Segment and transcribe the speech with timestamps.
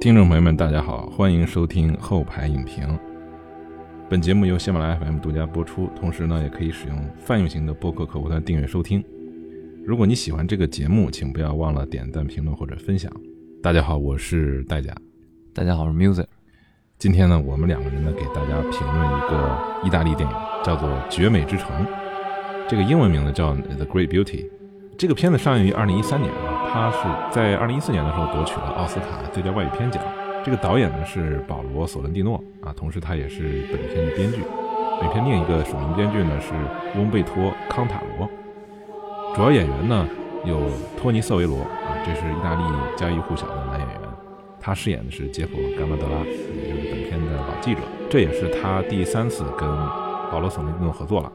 [0.00, 2.96] 听众朋友们，大家好，欢迎收听后排影评。
[4.08, 9.04] 本节目由喜马拉雅 FM 独家播出，同时呢，也可以使用泛用型的播客客户端订阅收听。
[9.84, 13.12] 如果你喜欢这个节目，请不要忘了点赞、评论或者分享。
[13.60, 14.94] 大家好，我是戴甲。
[15.52, 16.26] 大家好，我是 Music。
[16.96, 21.84] 今天呢，我们两个人呢，给大家评论一个意大利电影，叫做《绝美之城》。
[22.68, 24.44] 这个英文名字叫《The Great Beauty》。
[24.96, 26.32] 这个片子上映于二零一三年
[26.72, 26.98] 他，是
[27.30, 30.02] 在二零一四年的时候夺取了奥斯卡最佳外语片奖。
[30.44, 34.42] 这个导演呢是保罗·索伦蒂诺啊，同时他也是本片的编剧。
[35.00, 36.52] 本片另一个署名编剧呢是
[36.98, 38.28] 翁贝托·康塔罗。
[39.34, 40.08] 主要演员呢
[40.44, 40.58] 有
[40.96, 42.62] 托尼·瑟维罗啊，这是意大利
[42.96, 44.00] 家喻户晓的男演员，
[44.60, 47.80] 他饰演的是杰夫·甘巴德拉，也就是本片的老记者。
[48.08, 49.68] 这也是他第三次跟
[50.32, 51.32] 保罗·索伦蒂诺合作了。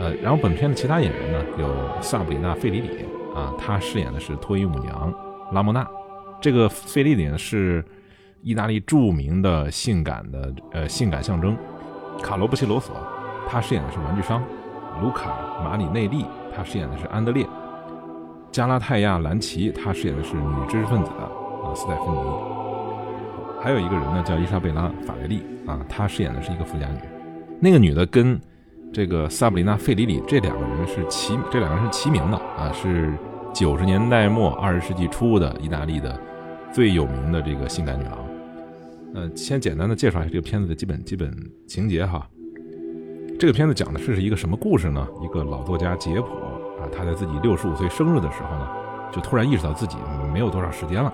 [0.00, 1.68] 呃，然后本片的其他演员呢，有
[2.00, 2.88] 萨布里娜·费里里
[3.34, 5.12] 啊，她饰演的是脱衣舞娘
[5.52, 5.86] 拉莫娜。
[6.40, 7.84] 这个费里里呢是
[8.42, 11.56] 意大利著名的性感的呃性感象征。
[12.22, 12.96] 卡罗布奇罗索，
[13.48, 14.42] 他饰演的是玩具商。
[15.02, 15.30] 卢卡·
[15.62, 17.46] 马里内利，他饰演的是安德烈。
[18.50, 21.28] 加拉泰亚·兰奇，他饰演的是女知识分子啊
[21.74, 22.18] 斯泰芬妮。
[23.60, 26.98] 还有一个人呢叫伊莎贝拉·法雷利啊，她饰演的是一个富家女。
[27.60, 28.40] 那个女的跟。
[28.92, 33.16] 这个萨布里娜·费里里这两个人是齐，这两个人是齐名的啊，是
[33.54, 36.18] 九十年代末二十世纪初的意大利的
[36.72, 38.18] 最有名的这个性感女郎。
[39.14, 41.32] 呃，先简单的介绍一下这个片子的基本基本
[41.68, 42.26] 情节哈。
[43.38, 45.06] 这个片子讲的是是一个什么故事呢？
[45.22, 46.26] 一个老作家杰普
[46.80, 48.68] 啊，他在自己六十五岁生日的时候呢，
[49.12, 49.96] 就突然意识到自己
[50.32, 51.12] 没有多少时间了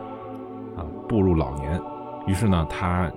[0.76, 1.78] 啊，步入老年，
[2.26, 3.10] 于是呢，他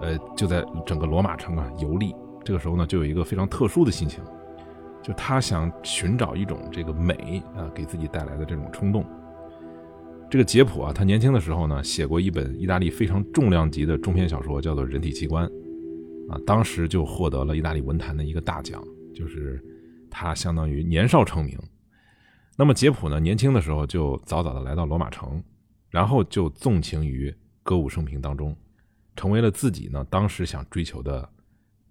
[0.00, 2.14] 呃就在整个罗马城啊游历。
[2.42, 4.22] 这个时候呢，就有一个非常特殊的心情，
[5.02, 9.04] 就他想寻找一种这个美啊，给自己带来的这种冲动。
[10.30, 15.46] 这个杰普啊，他年轻的时候呢，写过一本意大利非常重量级的中篇小说，叫做《人体器官》，
[16.32, 18.82] 啊，当时就获得了意大利文坛的一个大奖，
[19.14, 19.62] 就是
[20.10, 21.58] 他相当于年少成名。
[22.56, 25.42] 那么杰普呢，年轻的时候就早早的来到罗马城，
[25.88, 28.56] 然后就纵情于歌舞升平当中，
[29.16, 31.28] 成为了自己呢当时想追求的。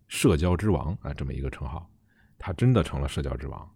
[0.10, 1.90] 社交之王啊，这么一个称号，
[2.38, 3.72] 他真的成了社交之王。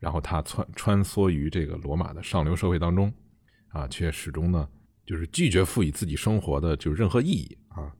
[0.00, 3.12] 然后他穿穿梭于这个罗马的上流社会当中，
[3.68, 4.68] 啊，却始终呢
[5.06, 7.90] 就是拒绝赋予自己生活的就任何意义啊。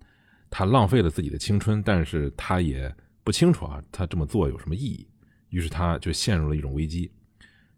[0.51, 5.09] 他浪费了自己的青春，但是他也不清楚啊，他这么做有什么意义。
[5.51, 7.11] 于是他就陷入了一种危机。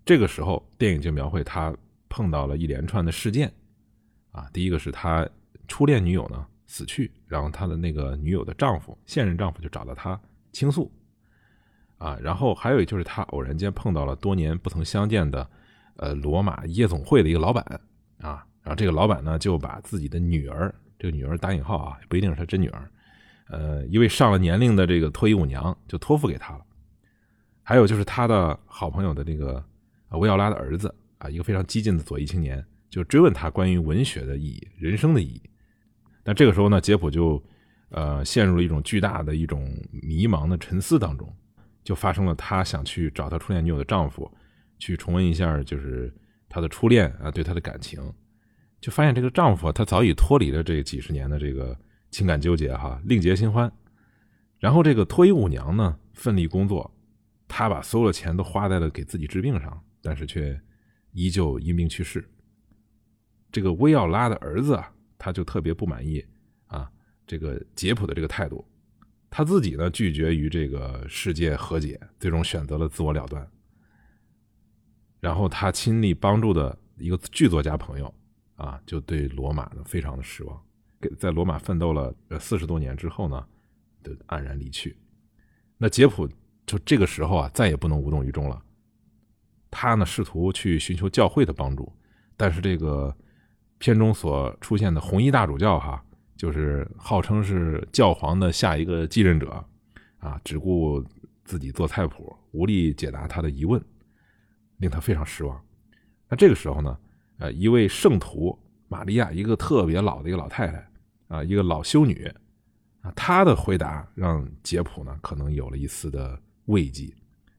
[0.05, 1.77] 这个时候，电影就描绘他
[2.09, 3.53] 碰到了一连串的事件，
[4.31, 5.29] 啊，第一个是他
[5.69, 6.47] 初恋女友呢。
[6.67, 10.21] 死去，然后他的那个女友的丈夫，现任丈夫就找到他
[10.53, 10.93] 倾诉，
[11.99, 15.49] 啊，然后还有就是他偶然间碰到了多年不曾相见的，
[15.97, 17.65] 呃，罗马夜总会的一个老板，
[18.19, 22.91] 啊，然后这个老板呢就把自己的女儿，这个女儿打引号啊，不一定是他真女儿，
[23.49, 26.65] 呃，一位上了年龄的这个脱衣舞娘就托付给他了，
[27.63, 29.65] 还有就是他的好朋友的这个
[30.11, 35.41] 维奥拉的儿子啊，一个非常激进的左翼青年，就追问他关于文学的意义、人生的意义。
[36.27, 37.41] 那这个时候呢，杰普就，
[37.91, 41.33] 呃，陷入了一种巨大的一种迷茫的沉思当中，
[41.85, 44.29] 就发生了他想去找他初恋女友的丈夫，
[44.77, 46.13] 去重温一下就是
[46.49, 48.13] 他的初恋啊对他的感情，
[48.81, 51.79] 就发现这个丈夫他早已脱离了这几十年的这个
[52.11, 53.73] 情感纠结哈，另结新欢。
[54.59, 56.93] 然后这个脱衣舞娘呢，奋力工作，
[57.47, 60.61] 她把所有的钱都花在了给自己治病上，但是却
[61.13, 62.29] 依旧因病去世。
[63.53, 64.91] 这个薇奥拉的儿子啊。
[65.19, 66.25] 他就特别不满意
[66.67, 66.91] 啊，
[67.27, 68.65] 这个杰普的这个态度，
[69.31, 73.49] 他自己呢拒绝与这个世界和解，最终选择了自我了断。
[75.21, 78.15] 然后他亲力帮助的一个剧作家朋友
[78.57, 80.63] 啊，就对罗马呢非常的失望，
[81.01, 83.47] 给在罗马奋斗了四十多年之后呢，
[84.05, 84.97] 就黯然离去。
[85.79, 86.29] 那杰普
[86.67, 88.63] 就这个时候啊，再也不能无动于衷了。
[89.71, 91.93] 他呢试图去寻求教会的帮助，
[92.37, 93.17] 但是这个。
[93.79, 96.03] 片中所出现的红衣大主教，哈，
[96.37, 99.65] 就是号称是教皇的下一个继任者，
[100.19, 101.05] 啊，只顾
[101.45, 103.83] 自己做菜谱，无力解答他的疑问，
[104.79, 105.61] 令他非常失望。
[106.29, 106.99] 那这个时候呢，
[107.39, 108.59] 呃，一位圣徒
[108.89, 110.89] 玛利亚，一个特别老的一个老太太，
[111.29, 112.33] 啊，一个老修女，
[113.03, 117.13] 啊，她的回答让杰普呢可能有了一丝的慰藉。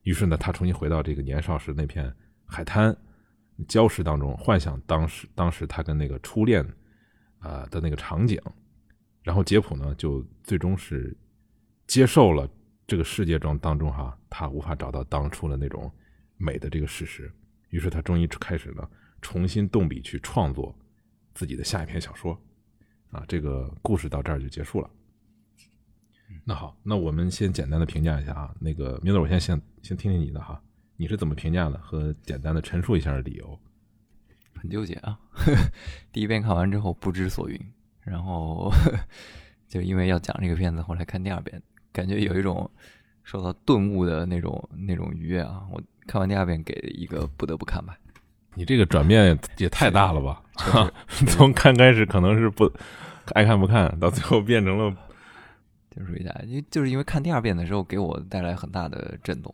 [0.03, 2.13] 于是呢，他重新回到这个年少时那片
[2.45, 2.95] 海滩。
[3.67, 6.63] 礁石当中幻想当时当时他跟那个初恋，
[7.39, 8.39] 啊的那个场景，
[9.23, 11.15] 然后杰普呢就最终是
[11.87, 12.47] 接受了
[12.85, 15.91] 这个世界中当中哈他无法找到当初的那种
[16.37, 17.31] 美的这个事实，
[17.69, 18.87] 于是他终于开始呢
[19.21, 20.73] 重新动笔去创作
[21.33, 22.39] 自己的下一篇小说，
[23.11, 24.89] 啊，这个故事到这儿就结束了。
[26.43, 30.61] 那好，那我们先简单的评价一下啊，那个明子，我先先先听听你的哈，
[30.97, 31.77] 你是怎么评价的？
[31.77, 33.57] 和简单的陈述一下理由。
[34.59, 35.17] 很纠结啊，
[36.11, 37.59] 第一遍看完之后不知所云，
[38.01, 38.71] 然后
[39.69, 41.61] 就因为要讲这个片子，后来看第二遍，
[41.93, 42.69] 感觉有一种
[43.23, 45.61] 受到顿悟的那种那种愉悦啊。
[45.71, 47.95] 我看完第二遍给一个不得不看吧。
[48.55, 50.41] 你这个转变也太大了吧？
[51.27, 52.67] 从看开始可能是不
[53.33, 54.97] 爱看不看到最后变成了，
[55.91, 59.53] 就说一下，因为就是因为看第二遍的时候给我带来很大的震动。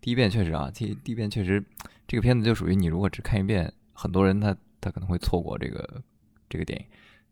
[0.00, 1.62] 第一遍确实啊，第第一遍确实
[2.06, 3.72] 这个片子就属于你如果只看一遍。
[4.00, 6.00] 很多人他他可能会错过这个
[6.48, 6.86] 这个电影，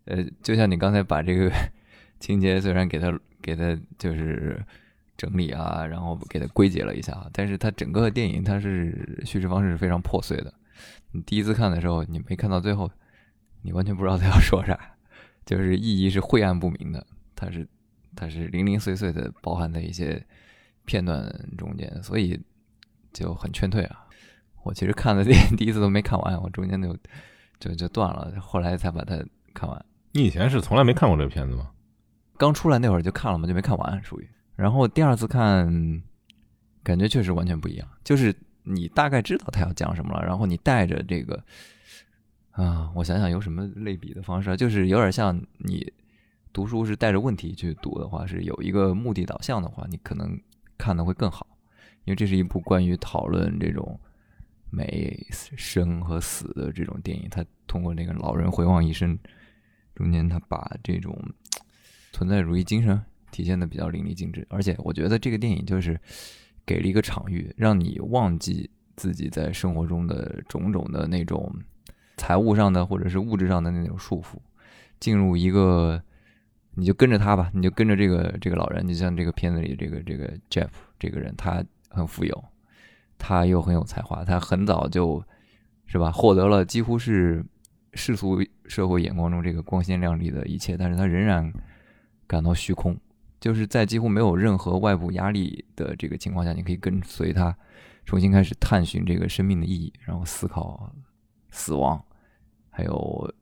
[0.07, 1.49] 呃，就像你刚才把这个
[2.19, 4.61] 情节虽然给他给他就是
[5.17, 10.53] 整理啊，然后给他归结了一下，但是他整个电影它是叙事方式是非常破碎的。
[11.13, 12.91] 你第一次看的时候，你没看到最后，
[13.63, 14.77] 你完全不知道他要说啥，
[15.45, 17.65] 就是意义是晦暗不明的，它是
[18.17, 20.21] 它是零零碎碎的包含在一些
[20.85, 22.41] 片段中间，所以
[23.19, 24.05] 就很劝退啊。
[24.63, 26.97] 我其实看的电影第一次都没看完，我中间就
[27.59, 29.17] 就就断了，后来才把它
[29.55, 29.85] 看完。
[30.13, 31.71] 你以前是从来没看过这个片子吗？
[32.37, 34.29] 刚出来那会儿就看了嘛，就没看完，属于。
[34.55, 36.03] 然后第二次看，
[36.83, 37.89] 感觉确实完全不一样。
[38.05, 41.43] 就是你大概知道他要讲什么了，然后你带着这个
[42.51, 45.93] 啊，我想想有什么类比的方式，就是有点像你
[46.53, 50.39] 读书是带着问题去读的话，是有一个目的导向的话，你可能
[50.77, 51.47] 看的会更好，
[52.07, 54.01] 因为这是一部关于讨论这种。
[54.69, 59.17] 美生和死的这种电影，他通过那个老人回望一生，
[59.95, 61.17] 中间他把这种
[62.13, 63.01] 存在主义精神
[63.31, 64.45] 体现的比较淋漓尽致。
[64.51, 65.99] 而且我觉得这个电影就是
[66.67, 71.51] 给了一个场域，让你忘记自己在生活中的种种的那种
[72.17, 74.37] 财务上的或者是物质上的那种束缚，
[74.99, 76.03] 进入一个
[76.75, 81.65] 你就跟着他吧，你就跟着这个这个老人，就像这个片子里这个这个 Jeff 这个人，他
[81.97, 82.45] 很富有。
[83.19, 85.25] 他又很有才华，他很早就，
[85.87, 86.13] 是吧？
[86.13, 87.45] 获得了几乎是
[87.95, 91.51] 世俗社会眼光中这个光鲜亮丽的一切，但是他仍然
[92.27, 92.95] 感到虚空。
[93.41, 97.57] 就是在几乎没有任何外部压力的这个情况下，你可以跟随他
[98.05, 100.93] 重新开始探寻这个生命的意义，然后思考
[101.51, 102.03] 死亡，
[102.71, 103.35] 还有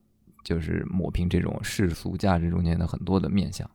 [0.44, 3.68] 就是抹平这种世俗价值中间的很多的面相，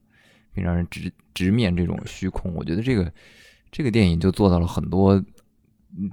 [0.53, 2.53] 并让人直直面这种虚空。
[2.53, 3.11] 我觉得这个
[3.71, 5.23] 这个电影就做到了很多。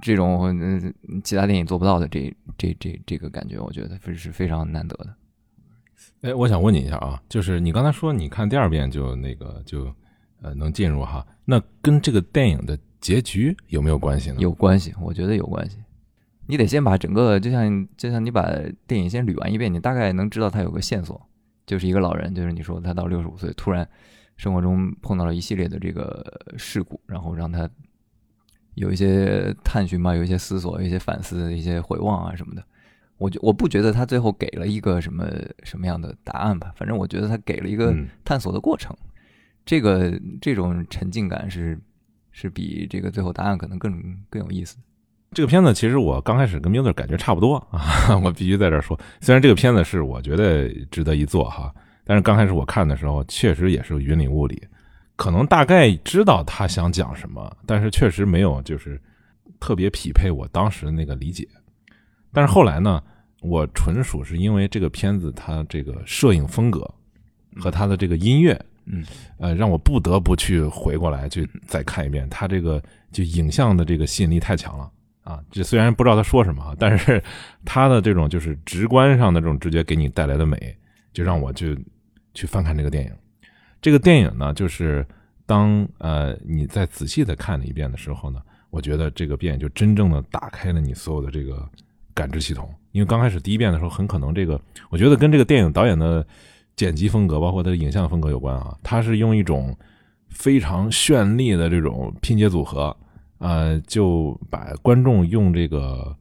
[0.01, 0.91] 这种
[1.23, 5.15] 其他电影做不到的，这这这这个感觉，我觉得是是非常难得的。
[6.21, 9.93] 哎，我想问你一下啊，就是你刚才说你看第二遍就那个就
[10.41, 14.37] 呃能进入哈，那跟这个电影的结局有没有关系呢？
[14.39, 15.77] 有关系，我觉得有关系。
[16.47, 18.51] 你得先把整个就像就像你把
[18.87, 21.21] 电影先捋完一遍，你大概能知道它有个线索，
[21.67, 23.87] 就是一个老人，就是你说他到六十五岁突然
[24.37, 26.23] 生活中碰到了一系列的这个
[26.57, 27.69] 事故，然后让他。
[28.75, 32.63] 有一些探寻吧，有一些思索，有一些反思，一些回望啊什么的。
[33.17, 35.27] 我觉我不觉得他最后给了一个什么
[35.63, 37.91] 什么样的答案吧，反正我觉得他给了一个
[38.23, 38.95] 探索的过程。
[39.65, 41.81] 这个这种沉浸感是
[42.31, 44.77] 是比这个最后答案可能更更有意思。
[45.31, 51.73] 这个片子其实我刚开始跟 Miller 感觉差不多啊，我必须在这说，虽然这个片子是我觉得值得一做哈，
[52.07, 54.65] 但是刚开始我看的时候确实也是云里雾里。
[55.17, 59.01] 可能大概知道他想讲什么，但是确实没有就是
[59.59, 61.47] 特别匹配我当时的那个理解。
[62.31, 63.03] 但是后来呢，
[63.41, 66.87] 我纯属是因为这个片子它这个摄影风格
[67.55, 69.03] 和它的这个音乐，嗯，
[69.39, 72.29] 呃，让我不得不去回过来去再看一遍。
[72.29, 72.79] 它这个
[73.11, 74.91] 就影像的这个吸引力太强了
[75.23, 75.43] 啊！
[75.49, 77.21] 这虽然不知道他说什么，但是
[77.65, 80.77] 他的这种就是直观上的这种直觉给你带来的美，
[81.11, 81.75] 就让我去
[82.37, 83.11] 去翻看这个电影。
[83.81, 85.03] 这个电影呢，就是
[85.47, 88.39] 当呃你再仔细的看了一遍的时候呢，
[88.69, 91.67] 我觉得这个电影就真正的打开了你所有的这个
[92.13, 92.69] 感知系统。
[92.91, 96.25] 因为刚开始第一遍的时候，很可能这个我觉得跟这个电影导演的
[96.75, 98.77] 剪辑风格，包括他的影像风格有关啊。
[98.83, 99.75] 他是用一种
[100.29, 102.95] 非常绚丽的这种拼接组合，
[103.39, 106.15] 呃，就把观众用这个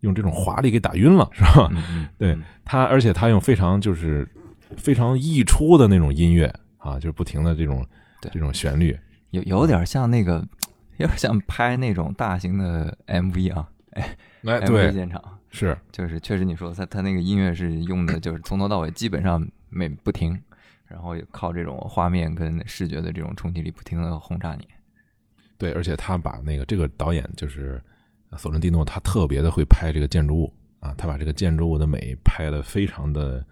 [0.00, 1.70] 用这种华丽给打晕了，是吧？
[2.18, 4.28] 对他，而且他用非常就是
[4.76, 6.52] 非常溢出的那种音乐。
[6.84, 7.86] 啊，就是不停的这种
[8.20, 8.98] 这种旋律，
[9.30, 10.44] 有有点像那个，
[10.98, 20.36] 有点像拍那种大型的 MV 啊，哎，MV 现场是，就是确实你说他他那个音乐是用的，就是从头到尾基本上没不停，
[20.88, 24.66] 然后靠这种画面跟视觉的这种冲击力不停的轰炸你。
[25.56, 27.80] 对，而且他把那个这个导演就是
[28.36, 33.46] 索伦蒂诺，他特别的会拍这个建筑物啊，他把这个建筑物的美拍的非常的。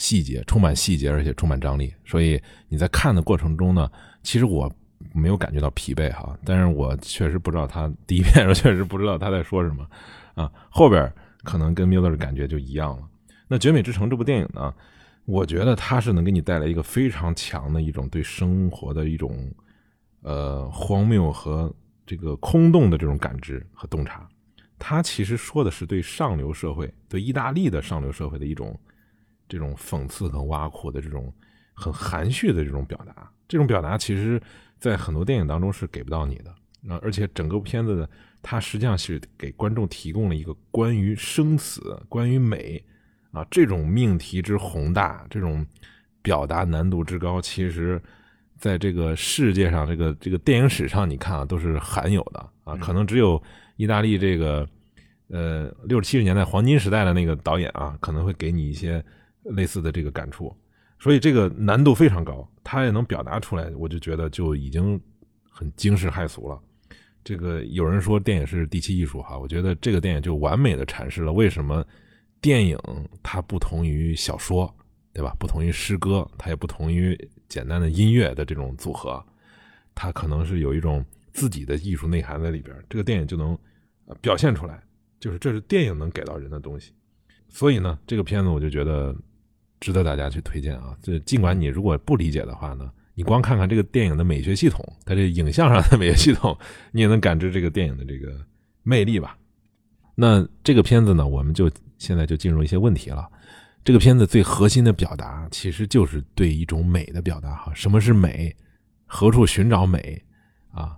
[0.00, 1.92] 细节，充满细节，而且充满张力。
[2.06, 2.40] 所以
[2.70, 3.86] 你在看的过程中呢，
[4.22, 4.72] 其实我
[5.12, 9.86] 没有感觉到疲惫哈，但是我确实不知道他第一遍时候确实不知道他在说什么
[10.34, 11.12] 啊，后边
[11.44, 13.06] 可能跟 Miller 的感觉就一样了。
[13.46, 14.74] 那《绝美之城》这部电影呢，
[15.26, 19.52] 我觉得它是能给你带来一个非常强的一种对生活的一种
[20.22, 21.70] 呃荒谬和
[22.06, 24.26] 这个空洞的这种感知和洞察。
[24.78, 28.74] 它其实说的是对上流社会，对意大利的上流社会的一种
[29.50, 31.30] 这种讽刺和挖苦的这种
[31.74, 33.30] 很含蓄的这种表达。
[33.46, 34.40] 这种表达其实，
[34.78, 36.54] 在很多电影当中是给不到你的。
[36.80, 38.08] 那而且整个片子呢
[38.40, 42.82] 它实际上是给观众提供了一个关于生死、关于美
[43.32, 45.66] 啊这种命题之宏大，这种
[46.22, 48.00] 表达难度之高，其实
[48.56, 53.42] 在这个世界上，这个这个电影史上，你看啊，都是罕有的啊，可能只有。
[53.76, 54.68] 意大利这个，
[55.28, 59.02] 呃，六七十年代黄金时代的那个导演啊，可能会给你一些
[59.44, 60.54] 类似的这个感触，
[60.98, 65.00] 所以这个难度非常高，他也能表达出来，我就觉得就已经
[65.50, 66.60] 很惊世骇俗了。
[67.22, 71.84] 这个有人说电影是第七艺术哈，我觉得这个电影就完美的阐释了为什么
[72.40, 72.78] 电影
[73.22, 74.74] 它不同于小说，
[75.12, 75.34] 对吧？
[75.38, 77.18] 不同于诗歌，它也不同于
[77.48, 79.24] 简单的音乐的这种组合，
[79.94, 83.58] 它可能是有一种自己的艺术内涵在里边，这个电影就能。
[84.20, 84.82] 表现出来，
[85.20, 86.92] 就是这是电影能给到人的东西，
[87.48, 89.14] 所以呢，这个片子我就觉得
[89.80, 90.96] 值得大家去推荐啊。
[91.02, 96.56] 这尽管你如果不理解的话呢，你光看看这个电影的美学系统，它这影像上的美学系统，
[96.92, 98.34] 你也能感知这个电影的这个
[98.82, 99.36] 魅力吧。
[100.14, 103.28] 那这个片子呢，我们就现在就进入一些问题了。
[103.82, 107.72] 这个片子最核心的表达，其实就是对一种美的表达哈。
[107.74, 108.54] 什么是美？
[109.06, 110.22] 何处寻找美？
[110.72, 110.96] 啊？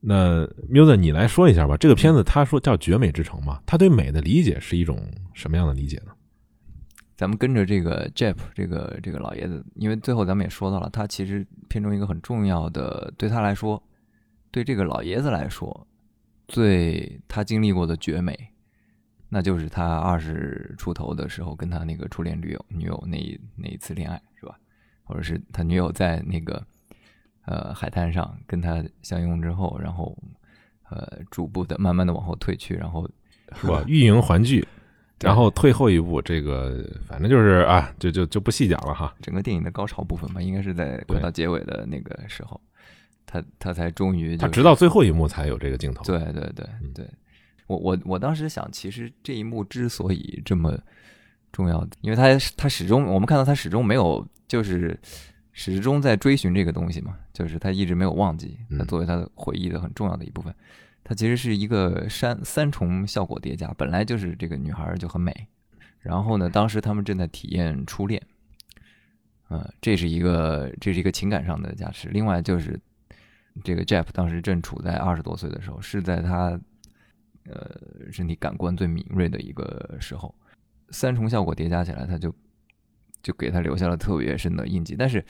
[0.00, 1.76] 那 Muse，你来说一下吧。
[1.76, 4.98] 这个片子他说叫《绝美之城》嘛，他对美的理解是一种
[5.34, 6.12] 什么样的理解呢？
[7.16, 13.82] 咱们跟着这个 Jeff 这个这个老爷子，因为最后咱们也说到了，他其实片中一个很重要的，对他来说，
[14.50, 15.86] 对这个老爷子来说，
[16.48, 18.36] 最他经历过的绝美，
[19.28, 24.58] 那就是他二十出头的时候跟他那个初恋女友女友那那一次恋爱，是吧？
[25.04, 26.62] 或者是他女友在那个。
[27.44, 30.16] 呃，海滩上跟他相拥之后，然后
[30.88, 33.04] 呃，逐步的、慢慢的往后退去，然后
[33.56, 33.82] 是吧？
[33.88, 34.64] 欲迎还拒，
[35.22, 39.14] 然后退后一步，这个反正就是啊，就就就不细讲了哈。
[39.20, 42.60] 整个电影的高潮部分吧，应该是在快到结尾的那个时候，
[43.26, 46.02] 他他才终于，他直到最后一幕才有这个镜头。
[46.04, 47.08] 对对对对，
[47.66, 50.78] 我我我当时想，其实这一幕之所以这么
[51.52, 54.98] 重要，因为他他始终，我们看到他始终没有就是。
[55.54, 60.54] 始终在追寻这个东西嘛，就是他一直没有忘记，他作为他的回忆的很重要的一部分。
[61.04, 65.48] 它其实是一个三三重效果叠加，本来就是这个女孩就很美，
[66.00, 68.22] 然后呢，当时他们正在体验初恋，
[69.48, 72.08] 呃，这是一个这是一个情感上的加持。
[72.08, 72.78] 另外就是
[73.64, 76.60] 这个 Jeff 当时正处在二十多岁的时候，是在他
[77.46, 77.80] 呃
[78.10, 80.34] 身体感官最敏锐的一个时候，
[80.90, 82.34] 三重效果叠加起来，他就。
[83.22, 85.24] 就给他留下了特别深的印记，但是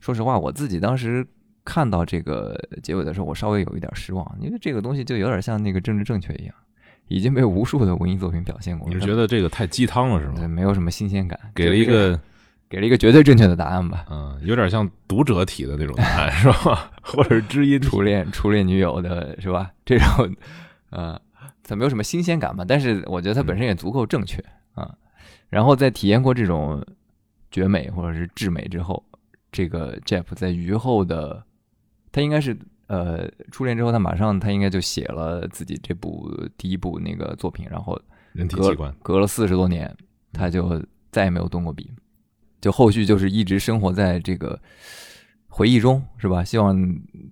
[0.00, 1.26] 说实话，我自己当时
[1.68, 6.54] 看到这个结尾的时候，我稍微有一点失望，因为这个东西就有点像那个政治正确一样，
[7.08, 8.88] 已经被无数的文艺作品表现过。
[8.88, 10.36] 你是觉得这个太鸡汤了是吗？
[10.38, 12.18] 对没有什么新鲜感，给了一个
[12.70, 14.06] 给了一个绝对正确的答案吧？
[14.10, 16.90] 嗯，有点像读者体的那种答案 是吧？
[17.02, 19.70] 或者是知音初恋初恋女友的是吧？
[19.84, 20.34] 这种，
[20.88, 21.20] 呃，
[21.62, 22.64] 它没有什么新鲜感嘛？
[22.66, 24.42] 但是我觉得它本身也足够正确
[24.74, 24.94] 啊。
[25.50, 26.82] 然后在体验过这种。
[27.50, 29.02] 绝美或者是至美之后，
[29.50, 31.42] 这个 Jeff 在余后的，
[32.10, 38.00] 他应该是呃初恋之后，他马上他应该就写了自己这部第一部那个作品，然后
[38.32, 39.94] 人体器官隔了四十多年，
[40.32, 41.90] 他就再也没有动过笔，
[42.60, 44.60] 就后续就是一直生活在这个
[45.48, 46.42] 回忆中，是吧？
[46.42, 46.76] 希望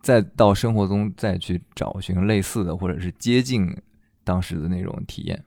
[0.02, 3.74] 再到生活中再去找寻类似的或者是接近
[4.24, 5.44] 当时的那种体验，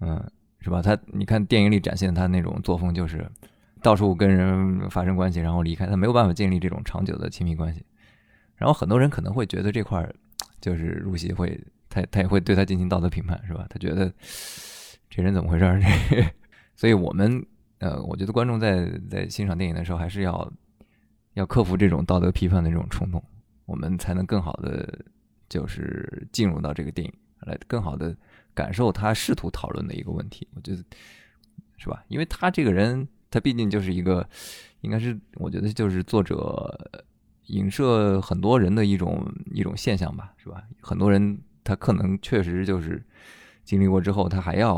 [0.00, 0.22] 嗯，
[0.60, 0.80] 是吧？
[0.80, 3.28] 他你看电影里展现他那种作风就是。
[3.84, 7.84] 到处跟人发生关系，然后离开，他没有办法建立这种长久的亲密关系。
[8.62, 10.14] 然后很多人可能会觉得这块儿
[10.62, 13.66] 就是入戏会，他他也会对他进行道德评判，是吧？
[13.68, 14.12] 他觉得
[15.10, 15.82] 这人怎么回事儿？
[16.76, 17.44] 所以我们
[17.80, 20.52] 呃，我觉得观众在在欣赏电影的时候，还是要
[21.34, 23.20] 要克服这种道德批判的这种冲动，
[23.66, 25.04] 我们才能更好的
[25.48, 28.16] 就是进入到这个电影，来更好的
[28.54, 30.46] 感受他试图讨论的一个问题。
[30.54, 30.84] 我觉得
[31.78, 32.04] 是吧？
[32.06, 33.08] 因为他这个人。
[33.34, 34.28] 他毕竟就是一个，
[34.82, 36.78] 应该是我觉得就是作者
[37.52, 40.62] 影射很多人的一种一种现象吧，是吧？
[40.80, 43.02] 很多人他可能确实就是
[43.64, 44.76] 经历过之后，他还要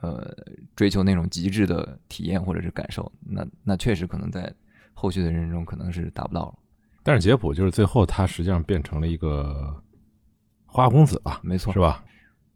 [0.00, 0.30] 呃
[0.76, 4.52] 追求那种极致的体验或者是感受，那那确实可能在
[4.92, 6.54] 后续的人生中可能是达不到了。
[7.02, 9.82] 但是杰普就是最后他实际上变成了一个
[10.66, 12.04] 花花公子吧，没错是吧？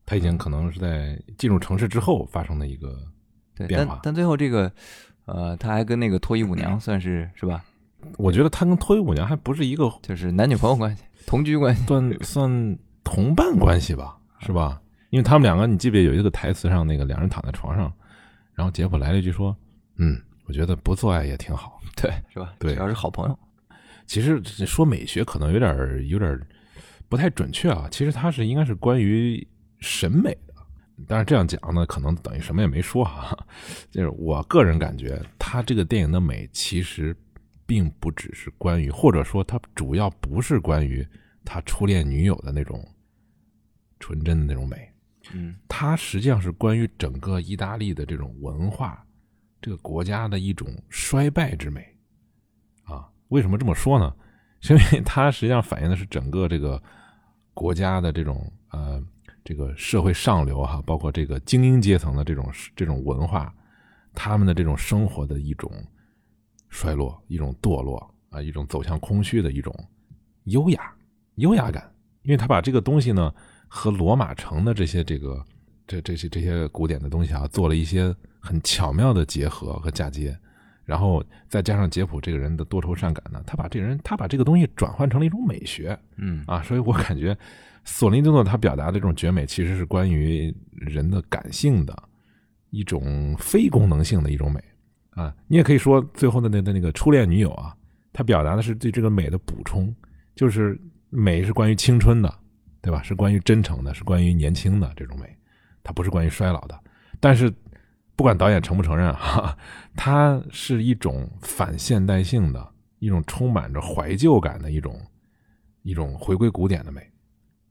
[0.07, 2.95] 他已经可能是在进入城市之后发生的一个，
[3.55, 4.71] 对，变化但但最后这个
[5.25, 7.65] 呃，他还跟那个脱衣舞娘算是是吧？
[8.17, 11.85] 我觉得他跟脱衣舞娘还不是一个就是男女朋友关系、同居关系。
[11.87, 14.81] 算 算同伴关系吧，是吧？
[15.11, 17.93] 因为他们两个，你记不记得有一个台词上，那个两人躺在床上，
[18.55, 19.57] 然后杰普来了一句说
[19.97, 21.81] ：“嗯，我觉得不做爱也挺好。
[21.97, 22.55] 对，是吧？
[22.59, 23.39] 对只要是好朋友，”
[24.07, 26.41] 其实这说美学可能有点有点
[27.09, 29.47] 不太准确啊，其实它是应该是关于
[29.79, 30.55] 审美的。
[31.07, 33.37] 但是这样讲呢，可能等于什么也没说哈、
[33.91, 37.17] 就是我个人感觉，他这个电影的美其实
[37.67, 41.07] 并不只是关于，或者说它主要不是关于
[41.45, 42.87] 他初恋女友的那种
[44.01, 44.91] 纯真的那种美，
[45.33, 49.05] 嗯它实际上是关于整个意大利的这种文化，
[49.61, 51.87] 这个国家的一种衰败之美，
[52.85, 54.15] 啊，为什么这么说呢？
[54.61, 56.83] 是 因为它实际上反映的是整个这个
[57.53, 59.03] 国家的这种呃
[59.45, 63.55] 这个社会上流哈、包括这个精英阶层的这种这种文化，
[64.15, 65.71] 他们的这种生活的一种
[66.75, 69.73] 衰落、一种堕落啊、一种走向空虚的一种
[70.47, 70.93] 优雅
[71.37, 71.89] 优雅感，
[72.23, 73.33] 因为他把这个东西呢
[73.69, 75.41] 和罗马城的这些这个
[75.87, 80.37] 这这些这些古典的东西啊，做了一些很巧妙的结合和嫁接，
[80.85, 86.43] 然后再加上杰普这个人的多愁善感呢，他把这个人他把这个东西转换成了一种美学嗯。
[86.49, 87.39] 啊，所以我感觉
[87.85, 91.97] 索林顿诺他表达的这种绝美，其实是关于人的感性的
[92.71, 94.61] 一种非功能性的一种美
[95.15, 97.75] 啊，你也可以说最后的那的那个初恋女友啊，
[98.13, 99.95] 她表达的是对这个美的补充，
[100.35, 100.77] 就是
[101.09, 102.39] 美是关于青春的，
[102.83, 103.01] 对吧？
[103.03, 105.37] 是关于真诚的，是关于年轻的这种美，
[105.85, 106.77] 它不是关于衰老的。
[107.21, 107.53] 但是
[108.17, 109.57] 不管导演承不承认哈，
[109.95, 115.01] 它是一种反现代性的一种充满着怀旧感的一种
[115.83, 117.01] 一种回归古典的美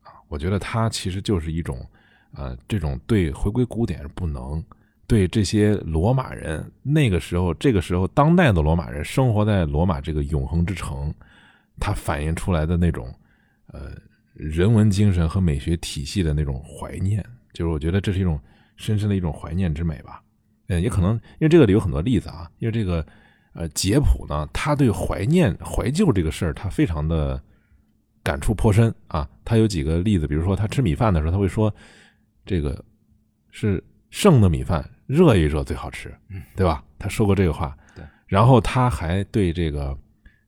[0.02, 0.16] 啊。
[0.30, 1.86] 我觉得它其实就是一种
[2.34, 4.64] 呃这种对回归古典不能。
[5.06, 11.14] 对这些罗马人，那个时候，这个时候，当代的罗马人生活在罗马这个永恒之城，
[11.80, 13.14] 他反映出来的那种，
[13.68, 13.92] 呃，
[14.34, 18.40] 人文精神和美学体系的那种怀念，就是我觉得这是一种
[18.78, 20.22] 深深的一种怀念之美吧。
[20.68, 23.06] 嗯，也可能因为这个里有很多例子啊，因为这个，
[23.54, 27.40] 呃，杰普呢，他对怀念、怀旧这个事儿，他非常的
[28.24, 29.30] 感触颇深啊。
[29.44, 31.72] 他有几个例子，比如说他吃米饭的时候，他会说，
[32.46, 32.82] 这个
[33.52, 36.14] 是剩的米饭热一热最好吃，
[36.56, 36.84] 对吧？
[36.98, 37.78] 他说过这个话。
[37.96, 38.04] 对。
[38.26, 39.96] 然后他还对这个，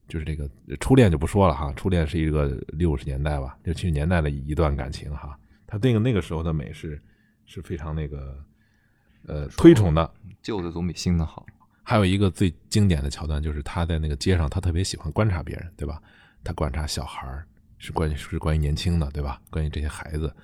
[0.08, 0.50] 就是这个
[0.80, 5.38] 初恋就不说了哈，初恋是一个六十年代吧，六七十年代的一段感情哈。
[5.66, 7.00] 他那个那个时候的美是
[7.44, 8.36] 是非常那个
[9.26, 10.12] 呃推崇的。
[10.42, 11.46] 旧的总比新的好。
[11.82, 16.02] 还有一个最经典的桥段，就是他在那个街上，他特别喜欢观察别人，对吧？
[16.42, 17.46] 他观察小孩儿，
[17.78, 19.40] 是关于是关于年轻的，对吧？
[19.50, 20.34] 关于这些孩子，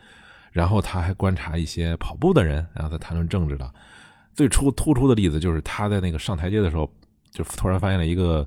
[0.53, 3.75] 然后他还观察一些跑步的人，然后他谈论政治的。
[4.35, 6.91] 最初突出的例子就是他在那个上台阶的时候，
[7.31, 8.47] 就突然发现了一个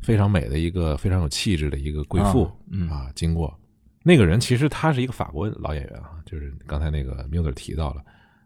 [0.00, 3.52] 非常美的一个非常有气质的一个贵妇啊嗯啊，经过
[4.02, 8.02] 那个人其实他是一个法国老演员啊，就是刚才那个 Miller 提到了，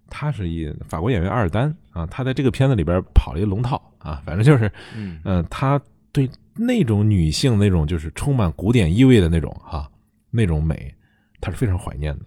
[0.08, 5.80] 他是一法国演员阿尔丹啊，他在这个片子里边跑了一个龙套啊，反正就是，嗯嗯、他
[6.12, 9.90] 对那种女性那种就是充满古典意味的那种哈、
[10.30, 10.94] 那种美，
[11.40, 12.26] 他是非常怀念的。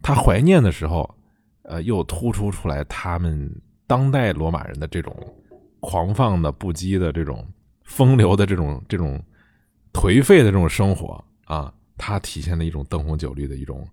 [0.00, 1.12] 他怀念的时候，
[1.62, 3.50] 呃，又突出出来他们
[3.86, 5.14] 当代罗马人的这种
[5.80, 7.46] 狂放的、不羁的这种
[7.84, 9.22] 风流的这种这种
[9.92, 13.86] 颓废的这种生活啊，它体现了一种灯红酒绿的一种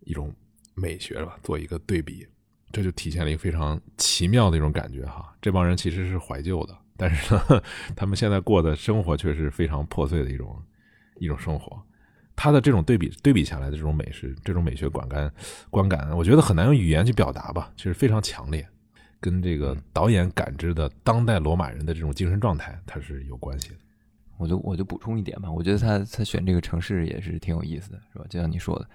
[0.00, 0.32] 一种
[0.74, 2.26] 美学吧，做一个对比，
[2.72, 5.34] 这就体现了一个非常奇妙的一种感觉哈。
[5.40, 7.62] 这帮人其实是怀旧的，但是呢，
[7.94, 10.60] 他们现在过的生活却是非常破碎的一种
[11.20, 11.80] 一种生活。
[12.34, 15.32] 他的这种对比对比下来的这种美是这种美学观感
[15.70, 18.66] 观感，我觉得很难用语言去表达吧，其实非常强烈，
[19.20, 23.76] 跟这个导演感知的当代罗马人的这种精神状态它是有关系的。
[24.38, 28.24] 我就我就补充一点吧，我觉得他他选这个城市也是挺有意思的，是吧？
[28.28, 28.88] 就像你说的，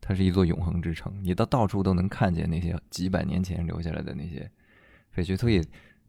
[0.00, 4.48] 它是一座永恒之城，你到到处都能看见那些几百年前留下来的那些
[5.10, 5.60] 废墟，所以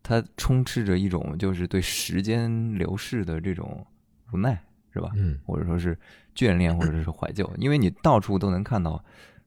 [0.03, 3.83] 它充斥着一种就是对时间流逝的这种
[4.31, 4.61] 无奈，
[4.93, 5.09] 是吧？
[5.15, 5.97] 嗯或者说是
[6.35, 9.03] 眷恋，或者是怀旧，因为你到处都能看到，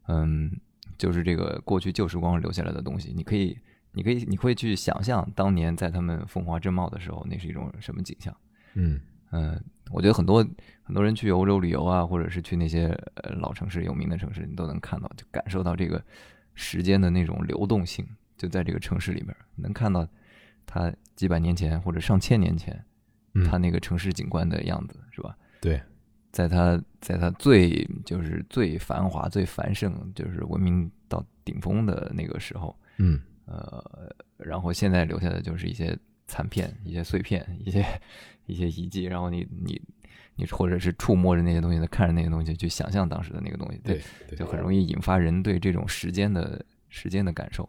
[0.09, 0.51] 嗯，
[0.97, 3.59] 就是这个过去旧时光留下来的东西，你可以，
[3.93, 8.35] 你可以，你会去想象当年在他们风华正茂的时候，那是一种什么景象。
[8.75, 9.01] 嗯
[9.33, 10.47] 嗯，我觉得很多
[10.83, 16.03] 很多人去欧洲旅游啊，或者是去那些呃老城市、有名的城市，你都能看到，就感受到这个
[16.55, 18.07] 时间的那种流动性，
[18.39, 20.07] 就在这个城市里面，能看到
[20.65, 22.85] 它几百年前或者上千年前，
[23.35, 25.37] 嗯它那个城市景观的样子，是吧？
[25.61, 25.83] 对，
[26.37, 37.83] 在它在它最就是最繁华、最繁盛，就是文明到顶峰的那个时候，嗯呃，然后现在留下的就是一些残片、一些碎片、一些
[38.45, 39.81] 一些遗迹，然后你你
[40.35, 47.67] 你或者是触摸着那些东西，看着那些东西去想象当时的那个东西，对对就很容易引发人对这种时间的时间的感受。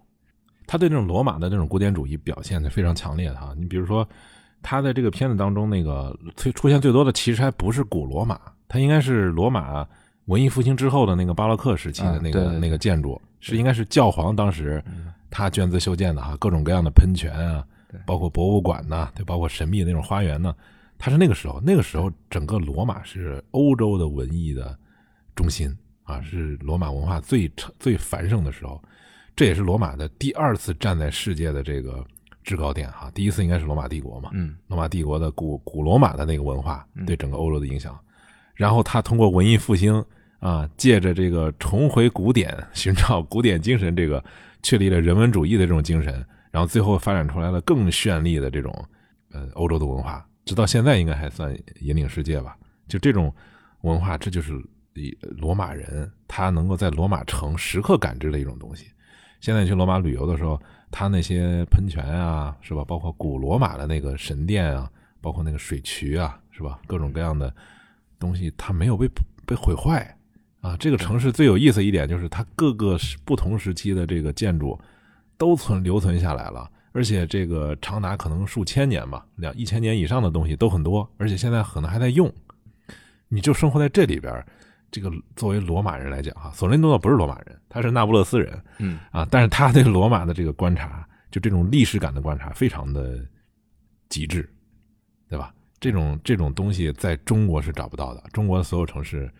[0.65, 3.55] 他对这种罗马的这种古典主义表现的非常强烈的哈。
[3.57, 4.05] 你比如说，
[4.61, 9.87] 他在这个片子当中，那个最出现最多的其实还不是古罗马，它应该是罗马
[10.25, 13.55] 文艺复兴之后的那个巴洛克时期的那个、那个建筑，是。
[13.55, 20.55] 应该是教皇当时嗯他捐资修建的哈，各种各样的喷泉啊对，包括博物馆呐、对，包括神秘的那种花园呢，
[20.97, 24.77] 它是那个时候，那个时候整个罗马是欧洲的文艺的
[25.35, 28.81] 中心啊，是罗马文化最最繁盛的时候。
[29.35, 32.03] 这也是罗马的第二次站在世界的这个
[32.43, 34.55] 制高点哈，第一次应该是罗马帝国嘛，嗯。
[34.67, 37.05] 罗马帝国的古古罗马的那个文化嗯。
[37.05, 37.99] 对整个欧洲的影响，
[38.57, 40.03] 然后他通过文艺复兴
[40.39, 44.23] 啊，借着这个重回古典，寻找古典精神，这个
[44.61, 46.13] 确立了人文主义的这种精神，
[46.51, 48.73] 然后最后发展出来了更绚丽的这种
[49.31, 52.57] 呃欧洲的文化，直到现在应该还算引领世界吧。
[52.87, 53.33] 就这种
[53.81, 54.53] 文化，这就是
[54.95, 58.87] 以罗马人他能够在罗马城时刻感知的一种东西。
[59.39, 62.83] 现在去罗马旅游的时候，他那些喷泉啊，是吧？
[62.83, 64.89] 包括古罗马的那个神殿啊，
[65.21, 66.79] 包括那个水渠啊，是吧？
[66.87, 67.53] 各种各样的
[68.19, 69.09] 东西，它没有被
[69.45, 70.17] 被毁坏
[70.61, 70.75] 啊。
[70.77, 74.79] 这个城市最有意思一点就是，它各个不同时期的这个建筑
[75.37, 82.31] 都存留存下来了，而且这个长达可能数千年吧，两一千年以上的东西都很多，而且现在可能还在用。
[83.29, 84.45] 你就生活在这里边，
[84.89, 93.19] 这个作为罗马人来讲哈，索伦多诺不是罗马人，他是那不勒斯人，嗯啊，但是他对罗马的这个观察，就这种历史感的观察，非常的
[94.07, 94.49] 极致，
[95.29, 95.53] 对吧？
[95.79, 99.31] 这种这种东西在中国是找不到的，中国的所有城市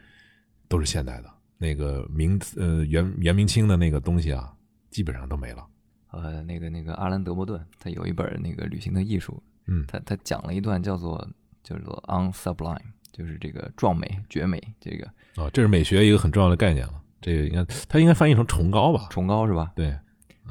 [0.67, 4.54] 都是现代的，那个明呃元元明清的那个东西啊，
[4.89, 5.65] 基本上都没了。
[6.12, 11.28] 呃，那个那个阿兰德伯顿，他有一本那个旅行的艺术，嗯他他讲了一段叫做
[11.63, 12.80] 叫做 “on sublime”，
[13.12, 15.06] 就是这个壮美、绝美，这个
[15.41, 17.02] 啊，这是美学一个很重要的概念了。
[17.19, 19.08] 这个应该他应该翻译成崇高吧？
[19.10, 19.71] 崇高是吧？
[19.76, 19.97] 对，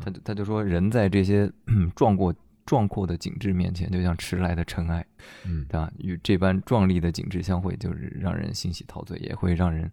[0.02, 2.34] 他就他就说，人在这些嗯 壮阔
[2.66, 5.06] 壮阔的景致面前，就像迟来的尘埃，
[5.44, 5.90] 嗯对吧？
[5.98, 9.90] 与这般壮丽的景致相会，就是让人欣喜陶醉，也会让人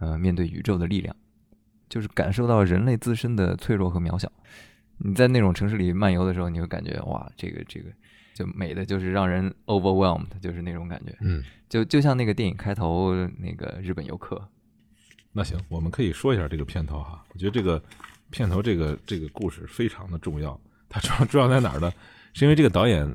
[0.00, 1.14] 呃面对宇宙的力量，
[1.88, 4.32] 就是感受到人类自身的脆弱和渺小。
[4.96, 7.90] 你在那种城市里漫游的时候，你会感觉哇，这个这个
[8.34, 11.14] 就美的就是让人 overwhelmed，就是那种感觉。
[11.20, 14.42] 嗯，就就像那个电影开头那个日本游客，
[15.30, 17.24] 那行，我们可以说一下这个片头哈。
[17.32, 17.80] 我觉得这个
[18.30, 20.60] 片头这个这个故事非常的重要。
[20.88, 21.92] 它重要 重要在哪儿呢？
[22.34, 23.12] 是因为这个导演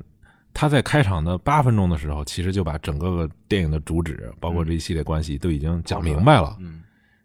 [0.54, 6.84] 他在开场的八分钟的时候，其实就把整个电影的主旨，包括这一系列关系都已经讲明白了嗯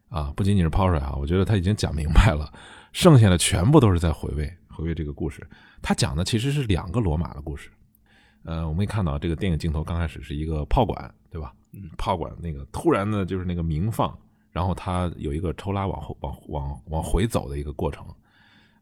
[0.08, 0.32] 啊。
[0.36, 2.52] 不仅仅是抛出来啊，我觉得他已经讲明白了，
[2.92, 5.46] 剩下的全部都是在回味回味这个故事。
[5.82, 7.70] 他讲的其实是两个罗马的故事。
[8.44, 11.52] 呃，我们可以看到这个电影镜头刚开始是一个炮管，对吧？
[11.72, 14.16] 嗯炮管那个突然的就是那个鸣放，
[14.50, 18.06] 然后它有一个抽拉往后往往往回走的一个过程，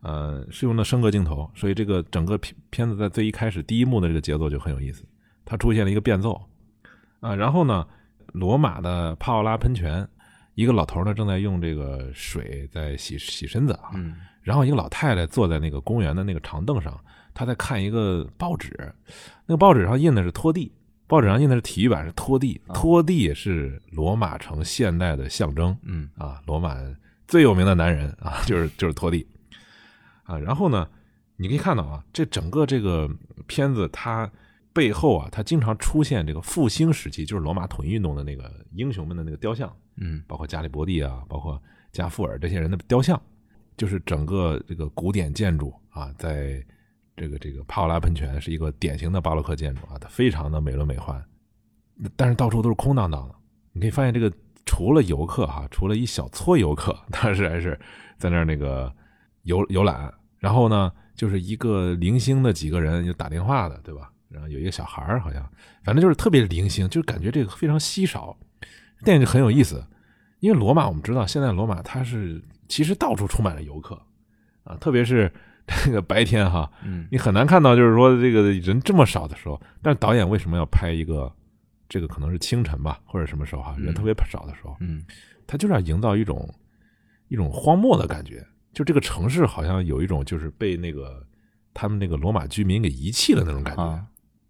[0.00, 5.04] 呃，是用的升格镜头，所以这个整个片片子在最一开始第一幕的这个节奏就很有意思，
[5.44, 6.40] 它出现了一个变奏，
[7.20, 7.86] 啊、然后呢，
[8.32, 10.06] 罗马的帕奥拉喷泉，
[10.54, 16.96] 一个老头呢正在用这个水在洗洗身子啊，嗯然后一个老太太坐在那个公园的那个长凳上，
[17.34, 18.94] 她在看一个报纸，
[19.44, 20.70] 那个报纸上印的是拖地，
[21.08, 26.76] 报纸上印的是体育版是拖地，啊拖地是罗马城现代的象征嗯啊，罗马
[27.26, 29.26] 最有名的男人啊，就是就是拖地
[30.26, 30.38] 啊。
[30.38, 30.88] 然后呢，
[31.36, 33.08] 你可以看到啊，这整个这个
[33.46, 34.30] 片子它
[34.72, 41.60] 背后啊，它经常出现这个复兴时期，就是罗马统一运动的那个英雄们的那个雕像，嗯包括加里伯第啊，包括
[41.92, 43.20] 加富尔这些人的雕像，
[43.76, 46.62] 就是整个这个古典建筑啊，在
[47.16, 51.24] 这个这个帕奥拉喷泉是一个典型的巴洛克建筑啊，它非常的美轮美奂，
[52.14, 53.34] 但是到处都是空荡荡的。
[53.72, 54.30] 你可以发现，这个
[54.66, 57.78] 除了游客哈、除了一小撮游客， 当时还是
[58.18, 58.94] 在那儿那个
[59.46, 64.12] 游游览，然后呢，就是一个零星的几个人就打电话的，对吧？
[64.28, 65.42] 然后有一个小孩儿，好像
[65.82, 68.36] 反正就是特别零星，就是感觉这个非常稀少。
[69.04, 69.82] 电影就很有意思，
[70.40, 74.00] 因为罗马我们知道，现在罗马它是其实到处充满了游客
[74.64, 75.32] 啊，特别是
[75.84, 79.60] 这个白天哈，嗯你很难看到就是说这个人这么少的时候。
[79.82, 81.32] 但是导演为什么要拍一个
[81.88, 85.04] 这个可能是清晨吧，或者什么时候哈，人特别少的时候，嗯
[85.46, 86.52] 他就是要营造一种
[87.28, 88.44] 一种荒漠的感觉，
[88.76, 91.26] 就这个城市好像有一种就是被那个
[91.72, 94.04] 他们那个罗马居民给遗弃的那种感觉，啊，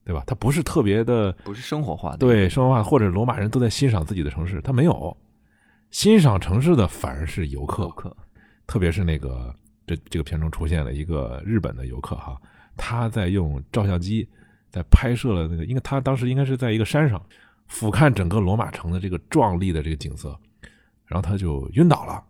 [0.04, 0.24] 对吧？
[0.26, 5.16] 它不是特别的不是生活化的，对生活化，或者罗马人都在欣赏自己的城市，他没有
[5.92, 8.16] 欣赏城市的反而是游客游，客，
[8.66, 9.54] 特别是那个
[9.86, 12.36] 这这个片中出现了一个日本的游客哈，
[12.76, 14.28] 他在用照相机
[14.70, 17.24] 在拍摄了那个，因为他当时应该是在一个山上
[17.68, 20.36] 俯瞰整个罗马城的这个壮丽的这个景色，
[21.04, 22.20] 然后他就晕倒了。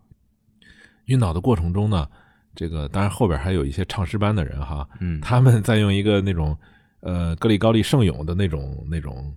[1.07, 2.09] 晕倒的过程中呢，
[2.55, 6.57] 这个当然后边还有一些唱诗班的人哈，嗯，他们在用一个那种
[7.01, 9.35] 呃格里高利圣咏的那种那种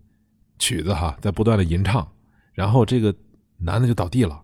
[0.58, 2.08] 曲子哈，在不断的吟唱，
[2.54, 3.14] 然后这个
[3.58, 4.42] 男的就倒地了，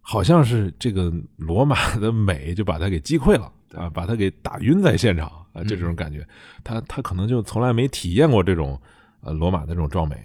[0.00, 6.26] 好像是这个罗马的美就把他给击溃了啊，把他给打晕在现场啊，就这种感觉，
[6.64, 8.80] 他他可能就从来没体验过这种
[9.20, 10.16] 呃罗马的这种壮美，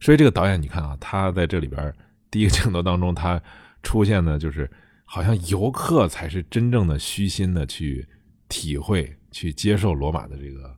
[0.00, 1.94] 所以这个导演你看啊，他在这里边
[2.30, 3.40] 第一个镜头当中，他
[3.82, 4.68] 出现的就是
[5.10, 8.06] 好像游客才是真正的虚心的去
[8.46, 10.76] 体会、去接受罗马的这个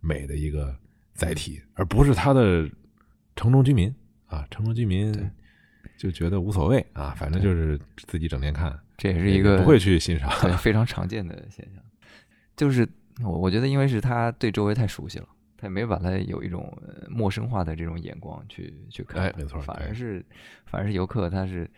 [0.00, 0.72] 美的一个
[1.14, 2.64] 载体，而不是他的
[3.34, 3.92] 城中居民
[4.26, 5.12] 啊，城中居民
[5.98, 10.30] 就觉得无所谓啊，反正就是自己整天看，这也是一个不会去欣赏。
[10.40, 11.82] 对非常常见的现象，
[12.56, 12.88] 就是
[13.24, 20.24] 我我觉得，因为是他对周围太熟悉了，他也没把它有一种呃陌生化的这种眼光去去看，哎没错反而是
[20.66, 21.68] 反而是游客，他是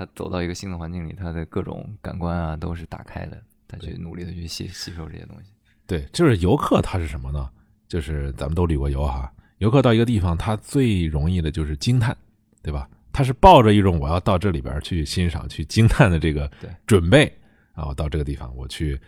[0.00, 5.50] 他走到一个新的环境里，他的各种感官啊都是打开的，他去努力的去吸吸收这些东西，
[5.86, 7.50] 对，就是游客他是什么呢？
[7.86, 12.16] 就是咱们都旅过游哈，游客到一个地方，他最容易的就是惊叹，
[12.62, 12.88] 对吧？
[13.12, 17.30] 他是抱着一种我要到这里边去欣赏、去惊叹的这个对准备
[17.74, 18.98] 啊，我到这个地方，我去，